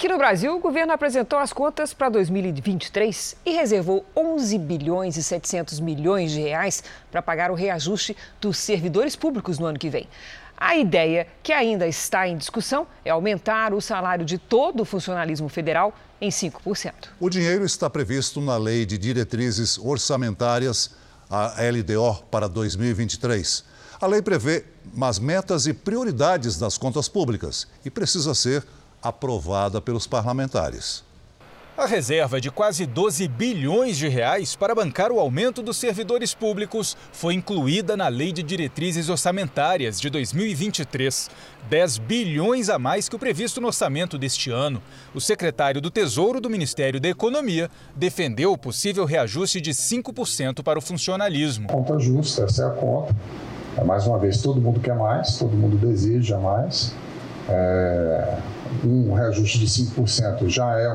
[0.05, 5.23] Aqui no Brasil, o governo apresentou as contas para 2023 e reservou 11 bilhões e
[5.23, 10.07] 700 milhões de reais para pagar o reajuste dos servidores públicos no ano que vem.
[10.59, 15.49] A ideia, que ainda está em discussão, é aumentar o salário de todo o funcionalismo
[15.49, 16.93] federal em 5%.
[17.19, 20.91] O dinheiro está previsto na Lei de Diretrizes Orçamentárias,
[21.31, 23.65] a LDO, para 2023.
[23.99, 24.67] A lei prevê
[25.01, 28.63] as metas e prioridades das contas públicas e precisa ser
[29.05, 31.05] aprovada pelos parlamentares.
[31.77, 36.97] A reserva de quase 12 bilhões de reais para bancar o aumento dos servidores públicos
[37.11, 41.29] foi incluída na Lei de Diretrizes Orçamentárias de 2023.
[41.69, 44.81] 10 bilhões a mais que o previsto no orçamento deste ano.
[45.13, 50.79] O secretário do Tesouro do Ministério da Economia defendeu o possível reajuste de 5% para
[50.79, 51.67] o funcionalismo.
[51.67, 53.17] Conta justa, essa é a conta.
[53.77, 56.95] É, mais uma vez, todo mundo quer mais, todo mundo deseja mais.
[57.49, 58.39] É,
[58.85, 60.93] um reajuste de 5% já é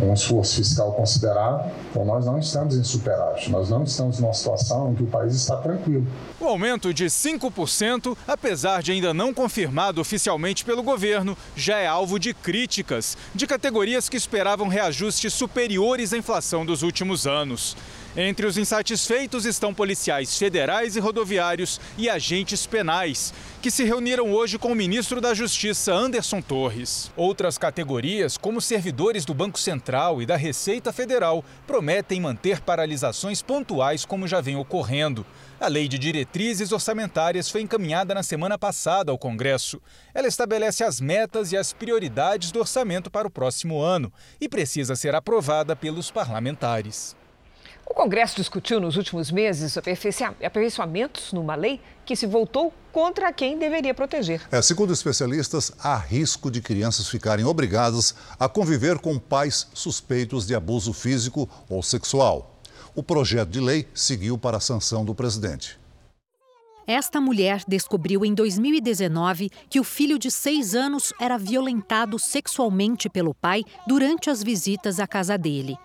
[0.00, 1.70] um, esforço fiscal considerável.
[1.90, 5.34] Então, nós não estamos em superávit, nós não estamos numa situação em que o país
[5.34, 6.06] está tranquilo.
[6.40, 12.18] O aumento de 5%, apesar de ainda não confirmado oficialmente pelo governo, já é alvo
[12.18, 17.76] de críticas de categorias que esperavam reajustes superiores à inflação dos últimos anos.
[18.14, 23.32] Entre os insatisfeitos estão policiais federais e rodoviários e agentes penais,
[23.62, 27.10] que se reuniram hoje com o ministro da Justiça, Anderson Torres.
[27.16, 34.04] Outras categorias, como servidores do Banco Central e da Receita Federal, prometem manter paralisações pontuais,
[34.04, 35.24] como já vem ocorrendo.
[35.58, 39.80] A Lei de Diretrizes Orçamentárias foi encaminhada na semana passada ao Congresso.
[40.12, 44.94] Ela estabelece as metas e as prioridades do orçamento para o próximo ano e precisa
[44.96, 47.16] ser aprovada pelos parlamentares.
[47.92, 53.92] O Congresso discutiu nos últimos meses aperfeiçoamentos numa lei que se voltou contra quem deveria
[53.92, 54.40] proteger.
[54.50, 60.54] É, segundo especialistas, há risco de crianças ficarem obrigadas a conviver com pais suspeitos de
[60.54, 62.58] abuso físico ou sexual.
[62.94, 65.78] O projeto de lei seguiu para a sanção do presidente.
[66.86, 73.34] Esta mulher descobriu em 2019 que o filho de seis anos era violentado sexualmente pelo
[73.34, 75.76] pai durante as visitas à casa dele.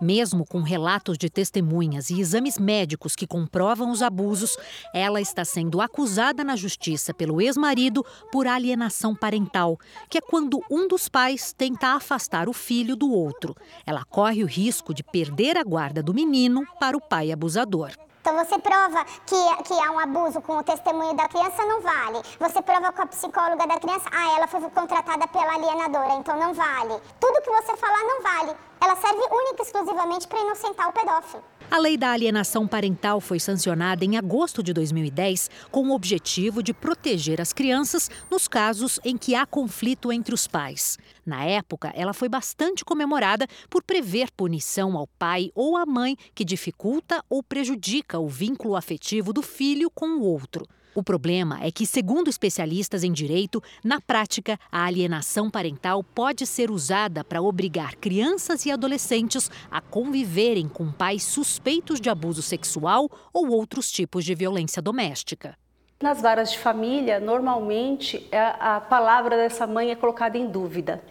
[0.00, 4.56] Mesmo com relatos de testemunhas e exames médicos que comprovam os abusos,
[4.92, 9.78] ela está sendo acusada na justiça pelo ex-marido por alienação parental,
[10.08, 13.54] que é quando um dos pais tenta afastar o filho do outro.
[13.86, 17.92] Ela corre o risco de perder a guarda do menino para o pai abusador.
[18.24, 22.22] Então você prova que, que há um abuso com o testemunho da criança, não vale.
[22.40, 26.54] Você prova com a psicóloga da criança, ah, ela foi contratada pela alienadora, então não
[26.54, 26.98] vale.
[27.20, 28.56] Tudo que você falar não vale.
[28.80, 31.42] Ela serve única e exclusivamente para inocentar o pedófilo.
[31.70, 36.72] A lei da alienação parental foi sancionada em agosto de 2010 com o objetivo de
[36.72, 40.98] proteger as crianças nos casos em que há conflito entre os pais.
[41.24, 46.44] Na época, ela foi bastante comemorada por prever punição ao pai ou à mãe que
[46.44, 50.66] dificulta ou prejudica o vínculo afetivo do filho com o outro.
[50.94, 56.70] O problema é que, segundo especialistas em direito, na prática, a alienação parental pode ser
[56.70, 63.48] usada para obrigar crianças e adolescentes a conviverem com pais suspeitos de abuso sexual ou
[63.48, 65.58] outros tipos de violência doméstica.
[66.00, 71.02] Nas varas de família, normalmente é a palavra dessa mãe é colocada em dúvida,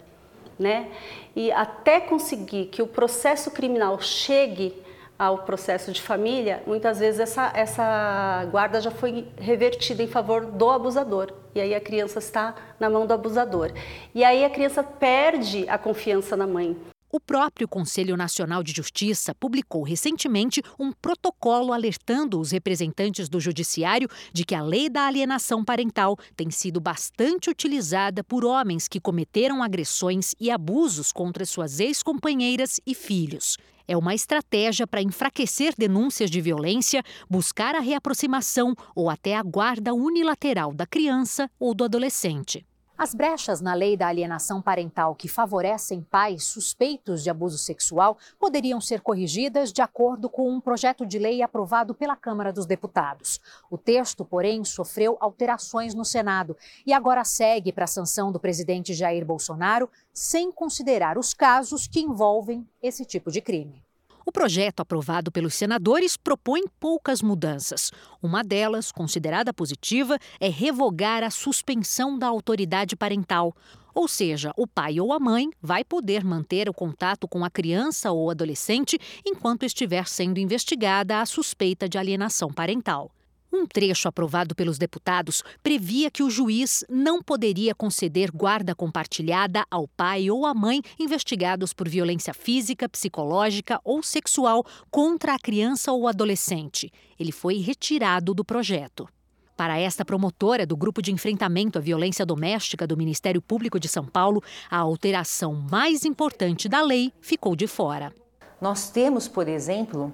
[0.57, 0.91] né?
[1.35, 4.82] E até conseguir que o processo criminal chegue
[5.23, 10.69] ao processo de família, muitas vezes essa, essa guarda já foi revertida em favor do
[10.69, 11.31] abusador.
[11.55, 13.71] E aí a criança está na mão do abusador.
[14.13, 16.75] E aí a criança perde a confiança na mãe.
[17.11, 24.09] O próprio Conselho Nacional de Justiça publicou recentemente um protocolo alertando os representantes do Judiciário
[24.33, 29.61] de que a lei da alienação parental tem sido bastante utilizada por homens que cometeram
[29.61, 33.57] agressões e abusos contra suas ex-companheiras e filhos.
[33.87, 39.93] É uma estratégia para enfraquecer denúncias de violência, buscar a reaproximação ou até a guarda
[39.93, 42.65] unilateral da criança ou do adolescente.
[43.03, 48.79] As brechas na lei da alienação parental que favorecem pais suspeitos de abuso sexual poderiam
[48.79, 53.41] ser corrigidas de acordo com um projeto de lei aprovado pela Câmara dos Deputados.
[53.69, 58.93] O texto, porém, sofreu alterações no Senado e agora segue para a sanção do presidente
[58.93, 63.82] Jair Bolsonaro, sem considerar os casos que envolvem esse tipo de crime.
[64.25, 67.91] O projeto aprovado pelos senadores propõe poucas mudanças.
[68.21, 73.55] Uma delas, considerada positiva, é revogar a suspensão da autoridade parental.
[73.93, 78.11] Ou seja, o pai ou a mãe vai poder manter o contato com a criança
[78.11, 83.11] ou adolescente enquanto estiver sendo investigada a suspeita de alienação parental.
[83.55, 89.87] Um trecho aprovado pelos deputados previa que o juiz não poderia conceder guarda compartilhada ao
[89.87, 96.07] pai ou à mãe investigados por violência física, psicológica ou sexual contra a criança ou
[96.07, 96.91] adolescente.
[97.19, 99.07] Ele foi retirado do projeto.
[99.55, 104.07] Para esta promotora do Grupo de Enfrentamento à Violência Doméstica do Ministério Público de São
[104.07, 108.11] Paulo, a alteração mais importante da lei ficou de fora.
[108.59, 110.11] Nós temos, por exemplo,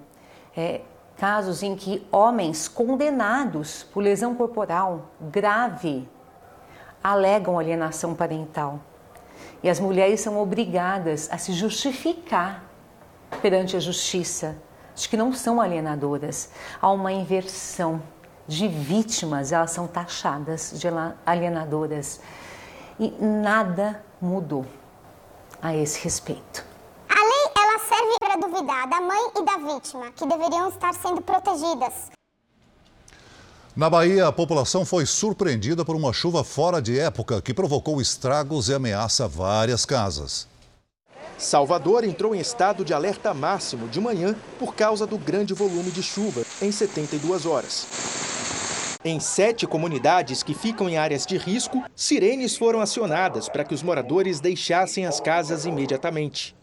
[0.54, 0.82] é,
[1.20, 6.08] casos em que homens condenados por lesão corporal grave
[7.04, 8.80] alegam alienação parental.
[9.62, 12.64] E as mulheres são obrigadas a se justificar
[13.42, 14.56] perante a justiça
[14.94, 16.50] de que não são alienadoras.
[16.80, 18.02] Há uma inversão
[18.48, 20.88] de vítimas, elas são taxadas de
[21.26, 22.22] alienadoras.
[22.98, 24.64] E nada mudou
[25.60, 26.69] a esse respeito
[28.40, 32.10] duvidar da mãe e da vítima, que deveriam estar sendo protegidas.
[33.76, 38.68] Na Bahia, a população foi surpreendida por uma chuva fora de época que provocou estragos
[38.68, 40.48] e ameaça várias casas.
[41.38, 46.02] Salvador entrou em estado de alerta máximo de manhã por causa do grande volume de
[46.02, 47.86] chuva, em 72 horas.
[49.02, 53.82] Em sete comunidades que ficam em áreas de risco, sirenes foram acionadas para que os
[53.82, 56.54] moradores deixassem as casas imediatamente.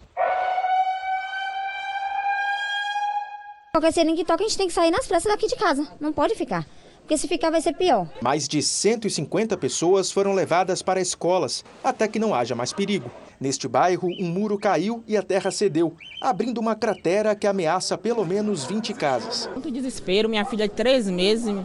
[3.78, 5.88] Qualquer sirene que toca, a gente tem que sair nas pressas daqui de casa.
[6.00, 6.66] Não pode ficar.
[7.02, 8.10] Porque se ficar vai ser pior.
[8.24, 13.12] Mais de 150 pessoas foram levadas para escolas, até que não haja mais perigo.
[13.40, 18.26] Neste bairro, um muro caiu e a terra cedeu, abrindo uma cratera que ameaça pelo
[18.26, 19.48] menos 20 casas.
[19.54, 21.56] Muito desespero, minha filha de três meses,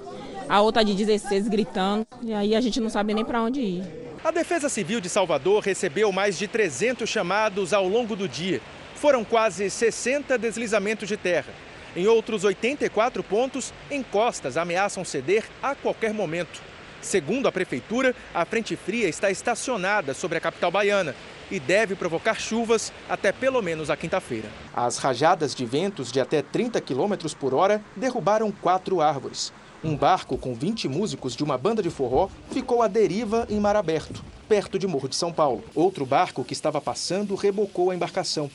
[0.46, 3.84] a outra de 16 gritando, e aí a gente não sabe nem para onde ir.
[4.22, 8.60] A Defesa Civil de Salvador recebeu mais de 300 chamados ao longo do dia.
[8.96, 11.71] Foram quase 60 deslizamentos de terra.
[11.94, 16.60] Em outros 84 pontos, encostas ameaçam ceder a qualquer momento.
[17.02, 21.14] Segundo a prefeitura, a frente fria está estacionada sobre a capital baiana
[21.50, 24.48] e deve provocar chuvas até pelo menos a quinta-feira.
[24.74, 29.52] As rajadas de ventos de até 30 km por hora derrubaram quatro árvores.
[29.84, 33.76] Um barco com 20 músicos de uma banda de forró ficou à deriva em mar
[33.76, 35.64] aberto, perto de Morro de São Paulo.
[35.74, 38.48] Outro barco que estava passando rebocou a embarcação.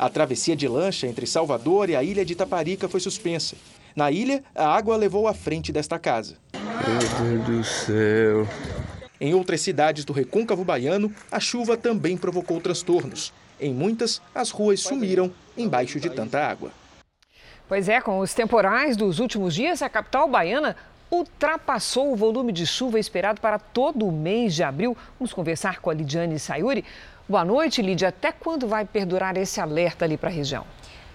[0.00, 3.54] A travessia de lancha entre Salvador e a ilha de Itaparica foi suspensa.
[3.94, 6.38] Na ilha, a água levou à frente desta casa.
[6.54, 8.48] Meu Deus do céu.
[9.20, 13.30] Em outras cidades do recôncavo baiano, a chuva também provocou transtornos.
[13.60, 16.70] Em muitas, as ruas sumiram embaixo de tanta água.
[17.68, 20.76] Pois é, com os temporais dos últimos dias, a capital baiana
[21.10, 24.96] ultrapassou o volume de chuva esperado para todo o mês de abril.
[25.18, 26.86] Vamos conversar com a Lidiane Sayuri.
[27.30, 28.08] Boa noite, Lídia.
[28.08, 30.66] Até quando vai perdurar esse alerta ali para a região?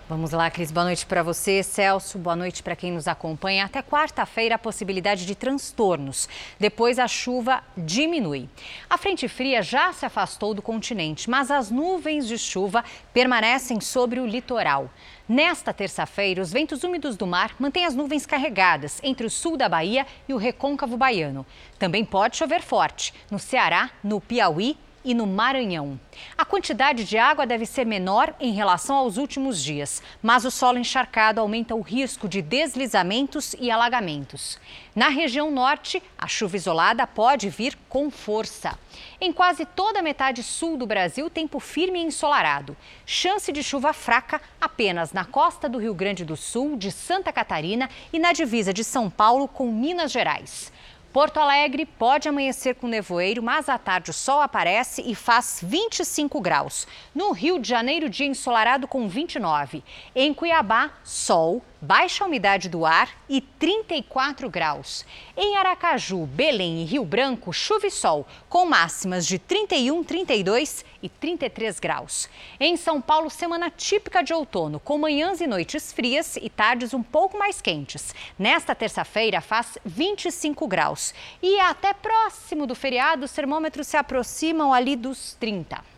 [0.08, 0.72] Vamos lá, Cris.
[0.72, 2.18] Boa noite para você, Celso.
[2.18, 3.66] Boa noite para quem nos acompanha.
[3.66, 6.30] Até quarta-feira, a possibilidade de transtornos.
[6.58, 8.48] Depois, a chuva diminui.
[8.90, 14.22] A frente fria já se afastou do continente, mas as nuvens de chuva permanecem sobre
[14.22, 14.90] o litoral.
[15.28, 19.68] Nesta terça-feira, os ventos úmidos do mar mantêm as nuvens carregadas entre o sul da
[19.68, 21.46] Bahia e o recôncavo baiano.
[21.78, 25.98] Também pode chover forte no Ceará, no Piauí e no Maranhão.
[26.38, 30.80] A quantidade de água deve ser menor em relação aos últimos dias, mas o solo
[30.80, 34.60] encharcado aumenta o risco de deslizamentos e alagamentos.
[34.96, 38.78] Na região norte, a chuva isolada pode vir com força.
[39.22, 42.76] Em quase toda a metade sul do Brasil, tempo firme e ensolarado.
[43.06, 47.90] Chance de chuva fraca apenas na costa do Rio Grande do Sul, de Santa Catarina
[48.12, 50.74] e na divisa de São Paulo com Minas Gerais.
[51.16, 56.42] Porto Alegre pode amanhecer com nevoeiro, mas à tarde o sol aparece e faz 25
[56.42, 56.86] graus.
[57.16, 59.82] No Rio de Janeiro, dia ensolarado com 29.
[60.14, 65.06] Em Cuiabá, sol, baixa umidade do ar e 34 graus.
[65.38, 71.08] Em Aracaju, Belém e Rio Branco, chuva e sol, com máximas de 31, 32 e
[71.08, 72.28] 33 graus.
[72.60, 77.04] Em São Paulo, semana típica de outono, com manhãs e noites frias e tardes um
[77.04, 78.16] pouco mais quentes.
[78.38, 81.14] Nesta terça-feira, faz 25 graus.
[81.42, 85.95] E até próximo do feriado, os termômetros se aproximam ali dos 30.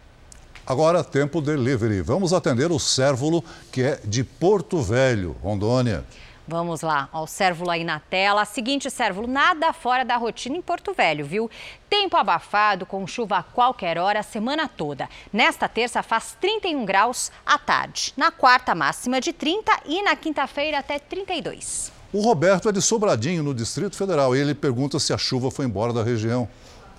[0.68, 2.02] Agora, tempo delivery.
[2.02, 3.42] Vamos atender o Cérvulo,
[3.72, 6.04] que é de Porto Velho, Rondônia.
[6.46, 8.44] Vamos lá, ó, o Cérvulo aí na tela.
[8.44, 11.50] Seguinte, Cérvulo, nada fora da rotina em Porto Velho, viu?
[11.90, 15.08] Tempo abafado, com chuva a qualquer hora, a semana toda.
[15.32, 18.14] Nesta terça faz 31 graus à tarde.
[18.18, 21.94] Na quarta, máxima de 30 e na quinta-feira até 32.
[22.12, 25.66] O Roberto é de Sobradinho, no Distrito Federal, e ele pergunta se a chuva foi
[25.66, 26.48] embora da região.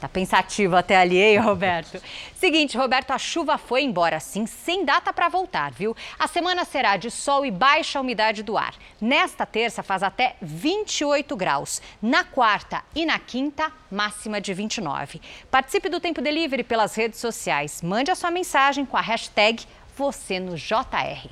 [0.01, 2.01] Tá pensativo até ali, hein, Roberto?
[2.35, 5.97] Seguinte, Roberto, a chuva foi embora sim, sem data para voltar, viu?
[6.19, 8.75] A semana será de sol e baixa umidade do ar.
[9.01, 11.83] Nesta terça faz até 28 graus.
[12.01, 15.21] Na quarta e na quinta, máxima de 29.
[15.51, 17.83] Participe do Tempo Delivery pelas redes sociais.
[17.83, 19.65] Mande a sua mensagem com a hashtag
[19.97, 21.29] você no JR.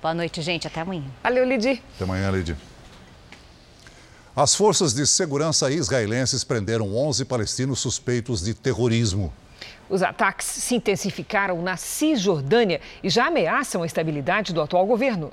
[0.00, 0.66] Boa noite, gente.
[0.66, 1.04] Até amanhã.
[1.22, 1.82] Valeu, Lidi.
[1.96, 2.56] Até amanhã, Lidi.
[4.36, 9.32] As forças de segurança israelenses prenderam 11 palestinos suspeitos de terrorismo.
[9.88, 15.30] Os ataques se intensificaram na Cisjordânia e já ameaçam a estabilidade do atual governo.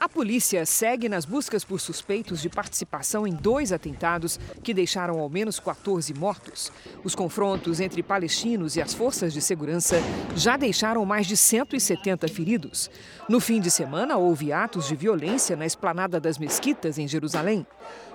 [0.00, 5.28] A polícia segue nas buscas por suspeitos de participação em dois atentados que deixaram ao
[5.28, 6.72] menos 14 mortos.
[7.04, 9.98] Os confrontos entre palestinos e as forças de segurança
[10.34, 12.90] já deixaram mais de 170 feridos.
[13.28, 17.66] No fim de semana, houve atos de violência na esplanada das mesquitas em Jerusalém.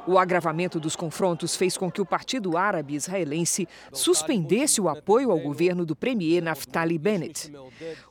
[0.07, 5.39] O agravamento dos confrontos fez com que o Partido Árabe Israelense suspendesse o apoio ao
[5.39, 7.51] governo do premier Naftali Bennett.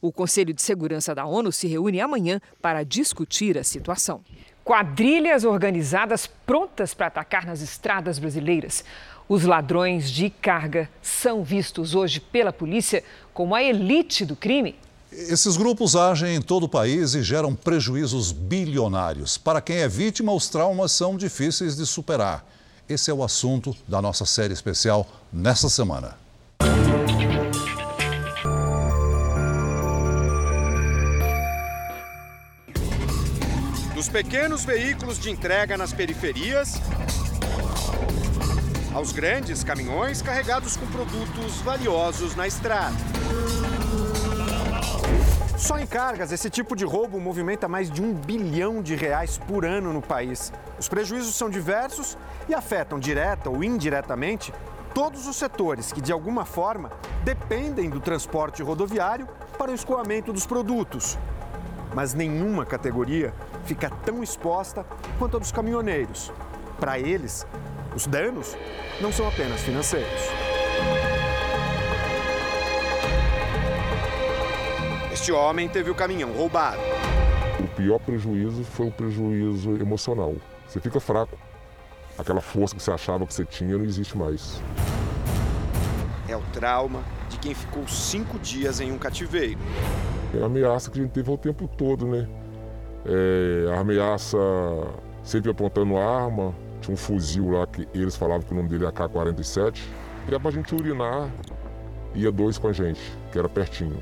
[0.00, 4.22] O Conselho de Segurança da ONU se reúne amanhã para discutir a situação.
[4.64, 8.84] Quadrilhas organizadas prontas para atacar nas estradas brasileiras.
[9.28, 14.76] Os ladrões de carga são vistos hoje pela polícia como a elite do crime
[15.16, 19.38] esses grupos agem em todo o país e geram prejuízos bilionários.
[19.38, 22.44] Para quem é vítima, os traumas são difíceis de superar.
[22.88, 26.16] Esse é o assunto da nossa série especial nesta semana.
[33.94, 36.74] Dos pequenos veículos de entrega nas periferias
[38.92, 42.94] aos grandes caminhões carregados com produtos valiosos na estrada.
[45.56, 49.64] Só em cargas, esse tipo de roubo movimenta mais de um bilhão de reais por
[49.64, 50.52] ano no país.
[50.78, 54.52] Os prejuízos são diversos e afetam direta ou indiretamente
[54.92, 56.90] todos os setores que, de alguma forma,
[57.22, 61.16] dependem do transporte rodoviário para o escoamento dos produtos.
[61.94, 63.32] Mas nenhuma categoria
[63.64, 64.84] fica tão exposta
[65.20, 66.32] quanto a dos caminhoneiros.
[66.80, 67.46] Para eles,
[67.94, 68.56] os danos
[69.00, 70.53] não são apenas financeiros.
[75.24, 76.82] Este homem teve o caminhão roubado.
[77.58, 80.34] O pior prejuízo foi o prejuízo emocional.
[80.68, 81.38] Você fica fraco.
[82.18, 84.62] Aquela força que você achava que você tinha não existe mais.
[86.28, 89.58] É o trauma de quem ficou cinco dias em um cativeiro.
[90.38, 92.28] É a ameaça que a gente teve o tempo todo, né?
[93.06, 94.36] É, a ameaça
[95.22, 96.54] sempre apontando arma.
[96.82, 99.80] Tinha um fuzil lá que eles falavam que o nome dele é AK-47.
[100.28, 101.30] E é pra gente urinar.
[102.14, 103.00] Ia dois com a gente,
[103.32, 103.96] que era pertinho.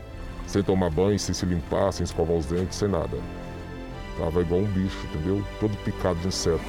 [0.53, 3.17] Sem tomar banho, sem se limpar, sem escovar os dentes, sem nada.
[4.19, 5.43] Tava igual um bicho, entendeu?
[5.59, 6.63] Todo picado de inseto.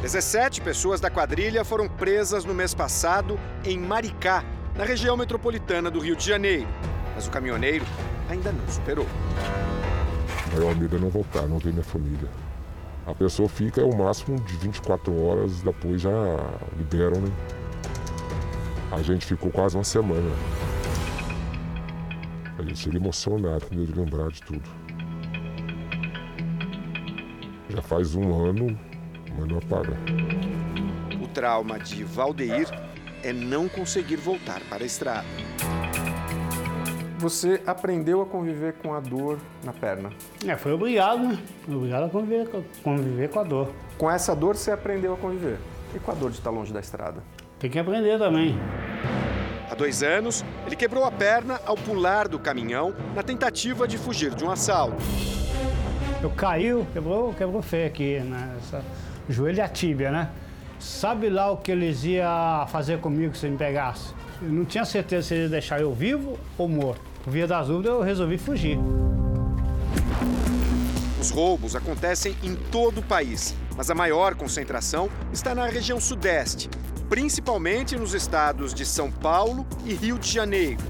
[0.00, 6.00] 17 pessoas da quadrilha foram presas no mês passado em Maricá, na região metropolitana do
[6.00, 6.66] Rio de Janeiro.
[7.14, 7.84] Mas o caminhoneiro
[8.28, 9.06] ainda não superou.
[10.48, 12.28] O maior medo é não voltar, não ver minha família.
[13.06, 16.10] A pessoa fica é o máximo de 24 horas, depois já
[16.76, 17.32] liberam, né?
[18.90, 20.28] A gente ficou quase uma semana.
[22.62, 24.62] Gente chega emocionado de lembrar de tudo.
[27.68, 28.78] Já faz um ano,
[29.36, 29.96] mas não apaga.
[31.20, 32.68] O trauma de Valdeir
[33.24, 35.26] é não conseguir voltar para a estrada.
[37.18, 40.10] Você aprendeu a conviver com a dor na perna?
[40.46, 41.38] É, foi obrigado, né?
[41.68, 42.48] Obrigado a conviver,
[42.82, 43.72] conviver com a dor.
[43.98, 45.58] Com essa dor você aprendeu a conviver.
[45.94, 47.22] E com a dor de estar longe da estrada?
[47.58, 48.56] Tem que aprender também.
[49.72, 54.34] Há dois anos, ele quebrou a perna ao pular do caminhão na tentativa de fugir
[54.34, 55.02] de um assalto.
[56.22, 58.54] Eu caiu, quebrou, quebrou feio aqui, né?
[58.58, 58.84] Essa,
[59.30, 60.28] joelho e a tíbia, né?
[60.78, 64.12] Sabe lá o que eles iam fazer comigo se me pegasse?
[64.42, 67.00] Eu não tinha certeza se eles deixar eu vivo ou morto.
[67.24, 68.78] Por via das dúvidas, eu resolvi fugir.
[71.22, 76.68] Os roubos acontecem em todo o país, mas a maior concentração está na região sudeste,
[77.08, 80.82] principalmente nos estados de São Paulo e Rio de Janeiro.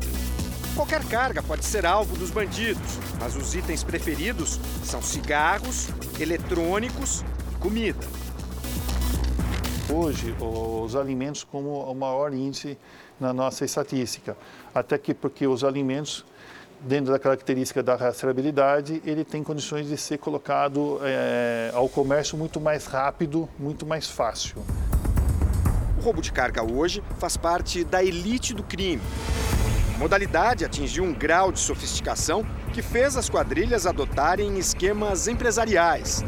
[0.74, 7.22] Qualquer carga pode ser alvo dos bandidos, mas os itens preferidos são cigarros, eletrônicos
[7.53, 8.07] e comida.
[9.93, 12.78] Hoje, os alimentos como o maior índice
[13.20, 14.35] na nossa estatística,
[14.74, 16.24] até que porque os alimentos
[16.85, 22.61] dentro da característica da rastreabilidade, ele tem condições de ser colocado é, ao comércio muito
[22.61, 24.62] mais rápido, muito mais fácil.
[25.99, 29.03] O roubo de carga hoje faz parte da elite do crime.
[29.95, 36.24] A modalidade atingiu um grau de sofisticação que fez as quadrilhas adotarem esquemas empresariais.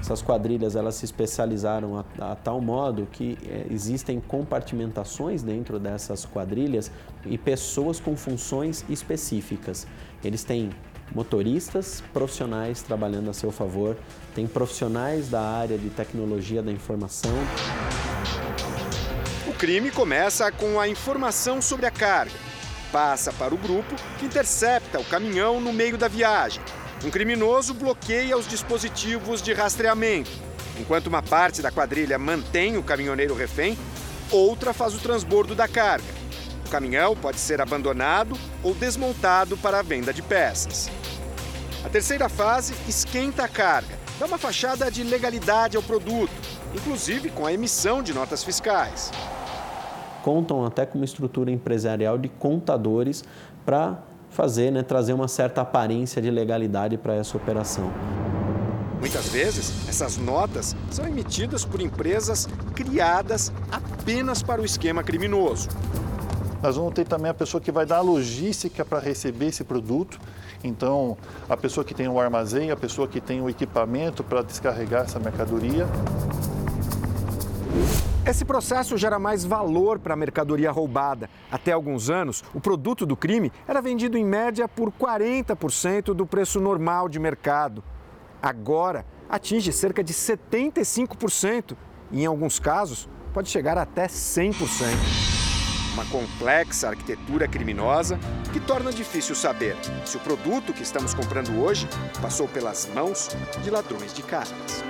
[0.00, 6.24] Essas quadrilhas elas se especializaram a, a tal modo que é, existem compartimentações dentro dessas
[6.26, 6.90] quadrilhas
[7.26, 9.86] e pessoas com funções específicas.
[10.24, 10.70] Eles têm
[11.14, 13.96] motoristas profissionais trabalhando a seu favor,
[14.34, 17.32] tem profissionais da área de tecnologia da informação.
[19.46, 22.32] O crime começa com a informação sobre a carga,
[22.90, 26.62] passa para o grupo que intercepta o caminhão no meio da viagem
[27.04, 30.30] um criminoso bloqueia os dispositivos de rastreamento.
[30.78, 33.76] Enquanto uma parte da quadrilha mantém o caminhoneiro refém,
[34.30, 36.21] outra faz o transbordo da carga.
[36.72, 40.90] O caminhão pode ser abandonado ou desmontado para a venda de peças.
[41.84, 46.32] A terceira fase esquenta a carga, dá uma fachada de legalidade ao produto,
[46.74, 49.10] inclusive com a emissão de notas fiscais.
[50.22, 53.22] Contam até com uma estrutura empresarial de contadores
[53.66, 53.98] para
[54.30, 57.92] fazer, né, trazer uma certa aparência de legalidade para essa operação.
[58.98, 65.68] Muitas vezes, essas notas são emitidas por empresas criadas apenas para o esquema criminoso.
[66.62, 70.20] Nós vamos ter também a pessoa que vai dar a logística para receber esse produto.
[70.62, 75.02] Então, a pessoa que tem o armazém, a pessoa que tem o equipamento para descarregar
[75.02, 75.88] essa mercadoria.
[78.24, 81.28] Esse processo gera mais valor para a mercadoria roubada.
[81.50, 86.60] Até alguns anos, o produto do crime era vendido em média por 40% do preço
[86.60, 87.82] normal de mercado.
[88.40, 91.76] Agora, atinge cerca de 75%
[92.12, 95.31] e, em alguns casos, pode chegar até 100%.
[95.92, 98.18] Uma complexa arquitetura criminosa
[98.52, 101.88] que torna difícil saber se o produto que estamos comprando hoje
[102.20, 103.28] passou pelas mãos
[103.62, 104.82] de ladrões de cargas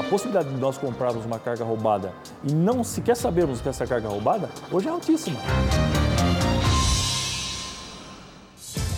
[0.00, 4.08] a possibilidade de nós comprarmos uma carga roubada e não sequer sabermos que essa carga
[4.08, 5.38] é roubada, hoje é altíssima.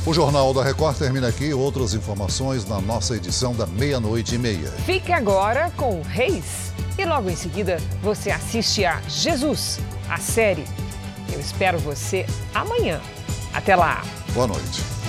[0.06, 1.54] O Jornal da Record termina aqui.
[1.54, 4.68] Outras informações na nossa edição da meia-noite e meia.
[4.84, 6.72] Fique agora com Reis.
[6.98, 9.78] E logo em seguida você assiste a Jesus,
[10.12, 10.64] a série.
[11.32, 13.00] Eu espero você amanhã.
[13.54, 14.02] Até lá.
[14.34, 15.01] Boa noite.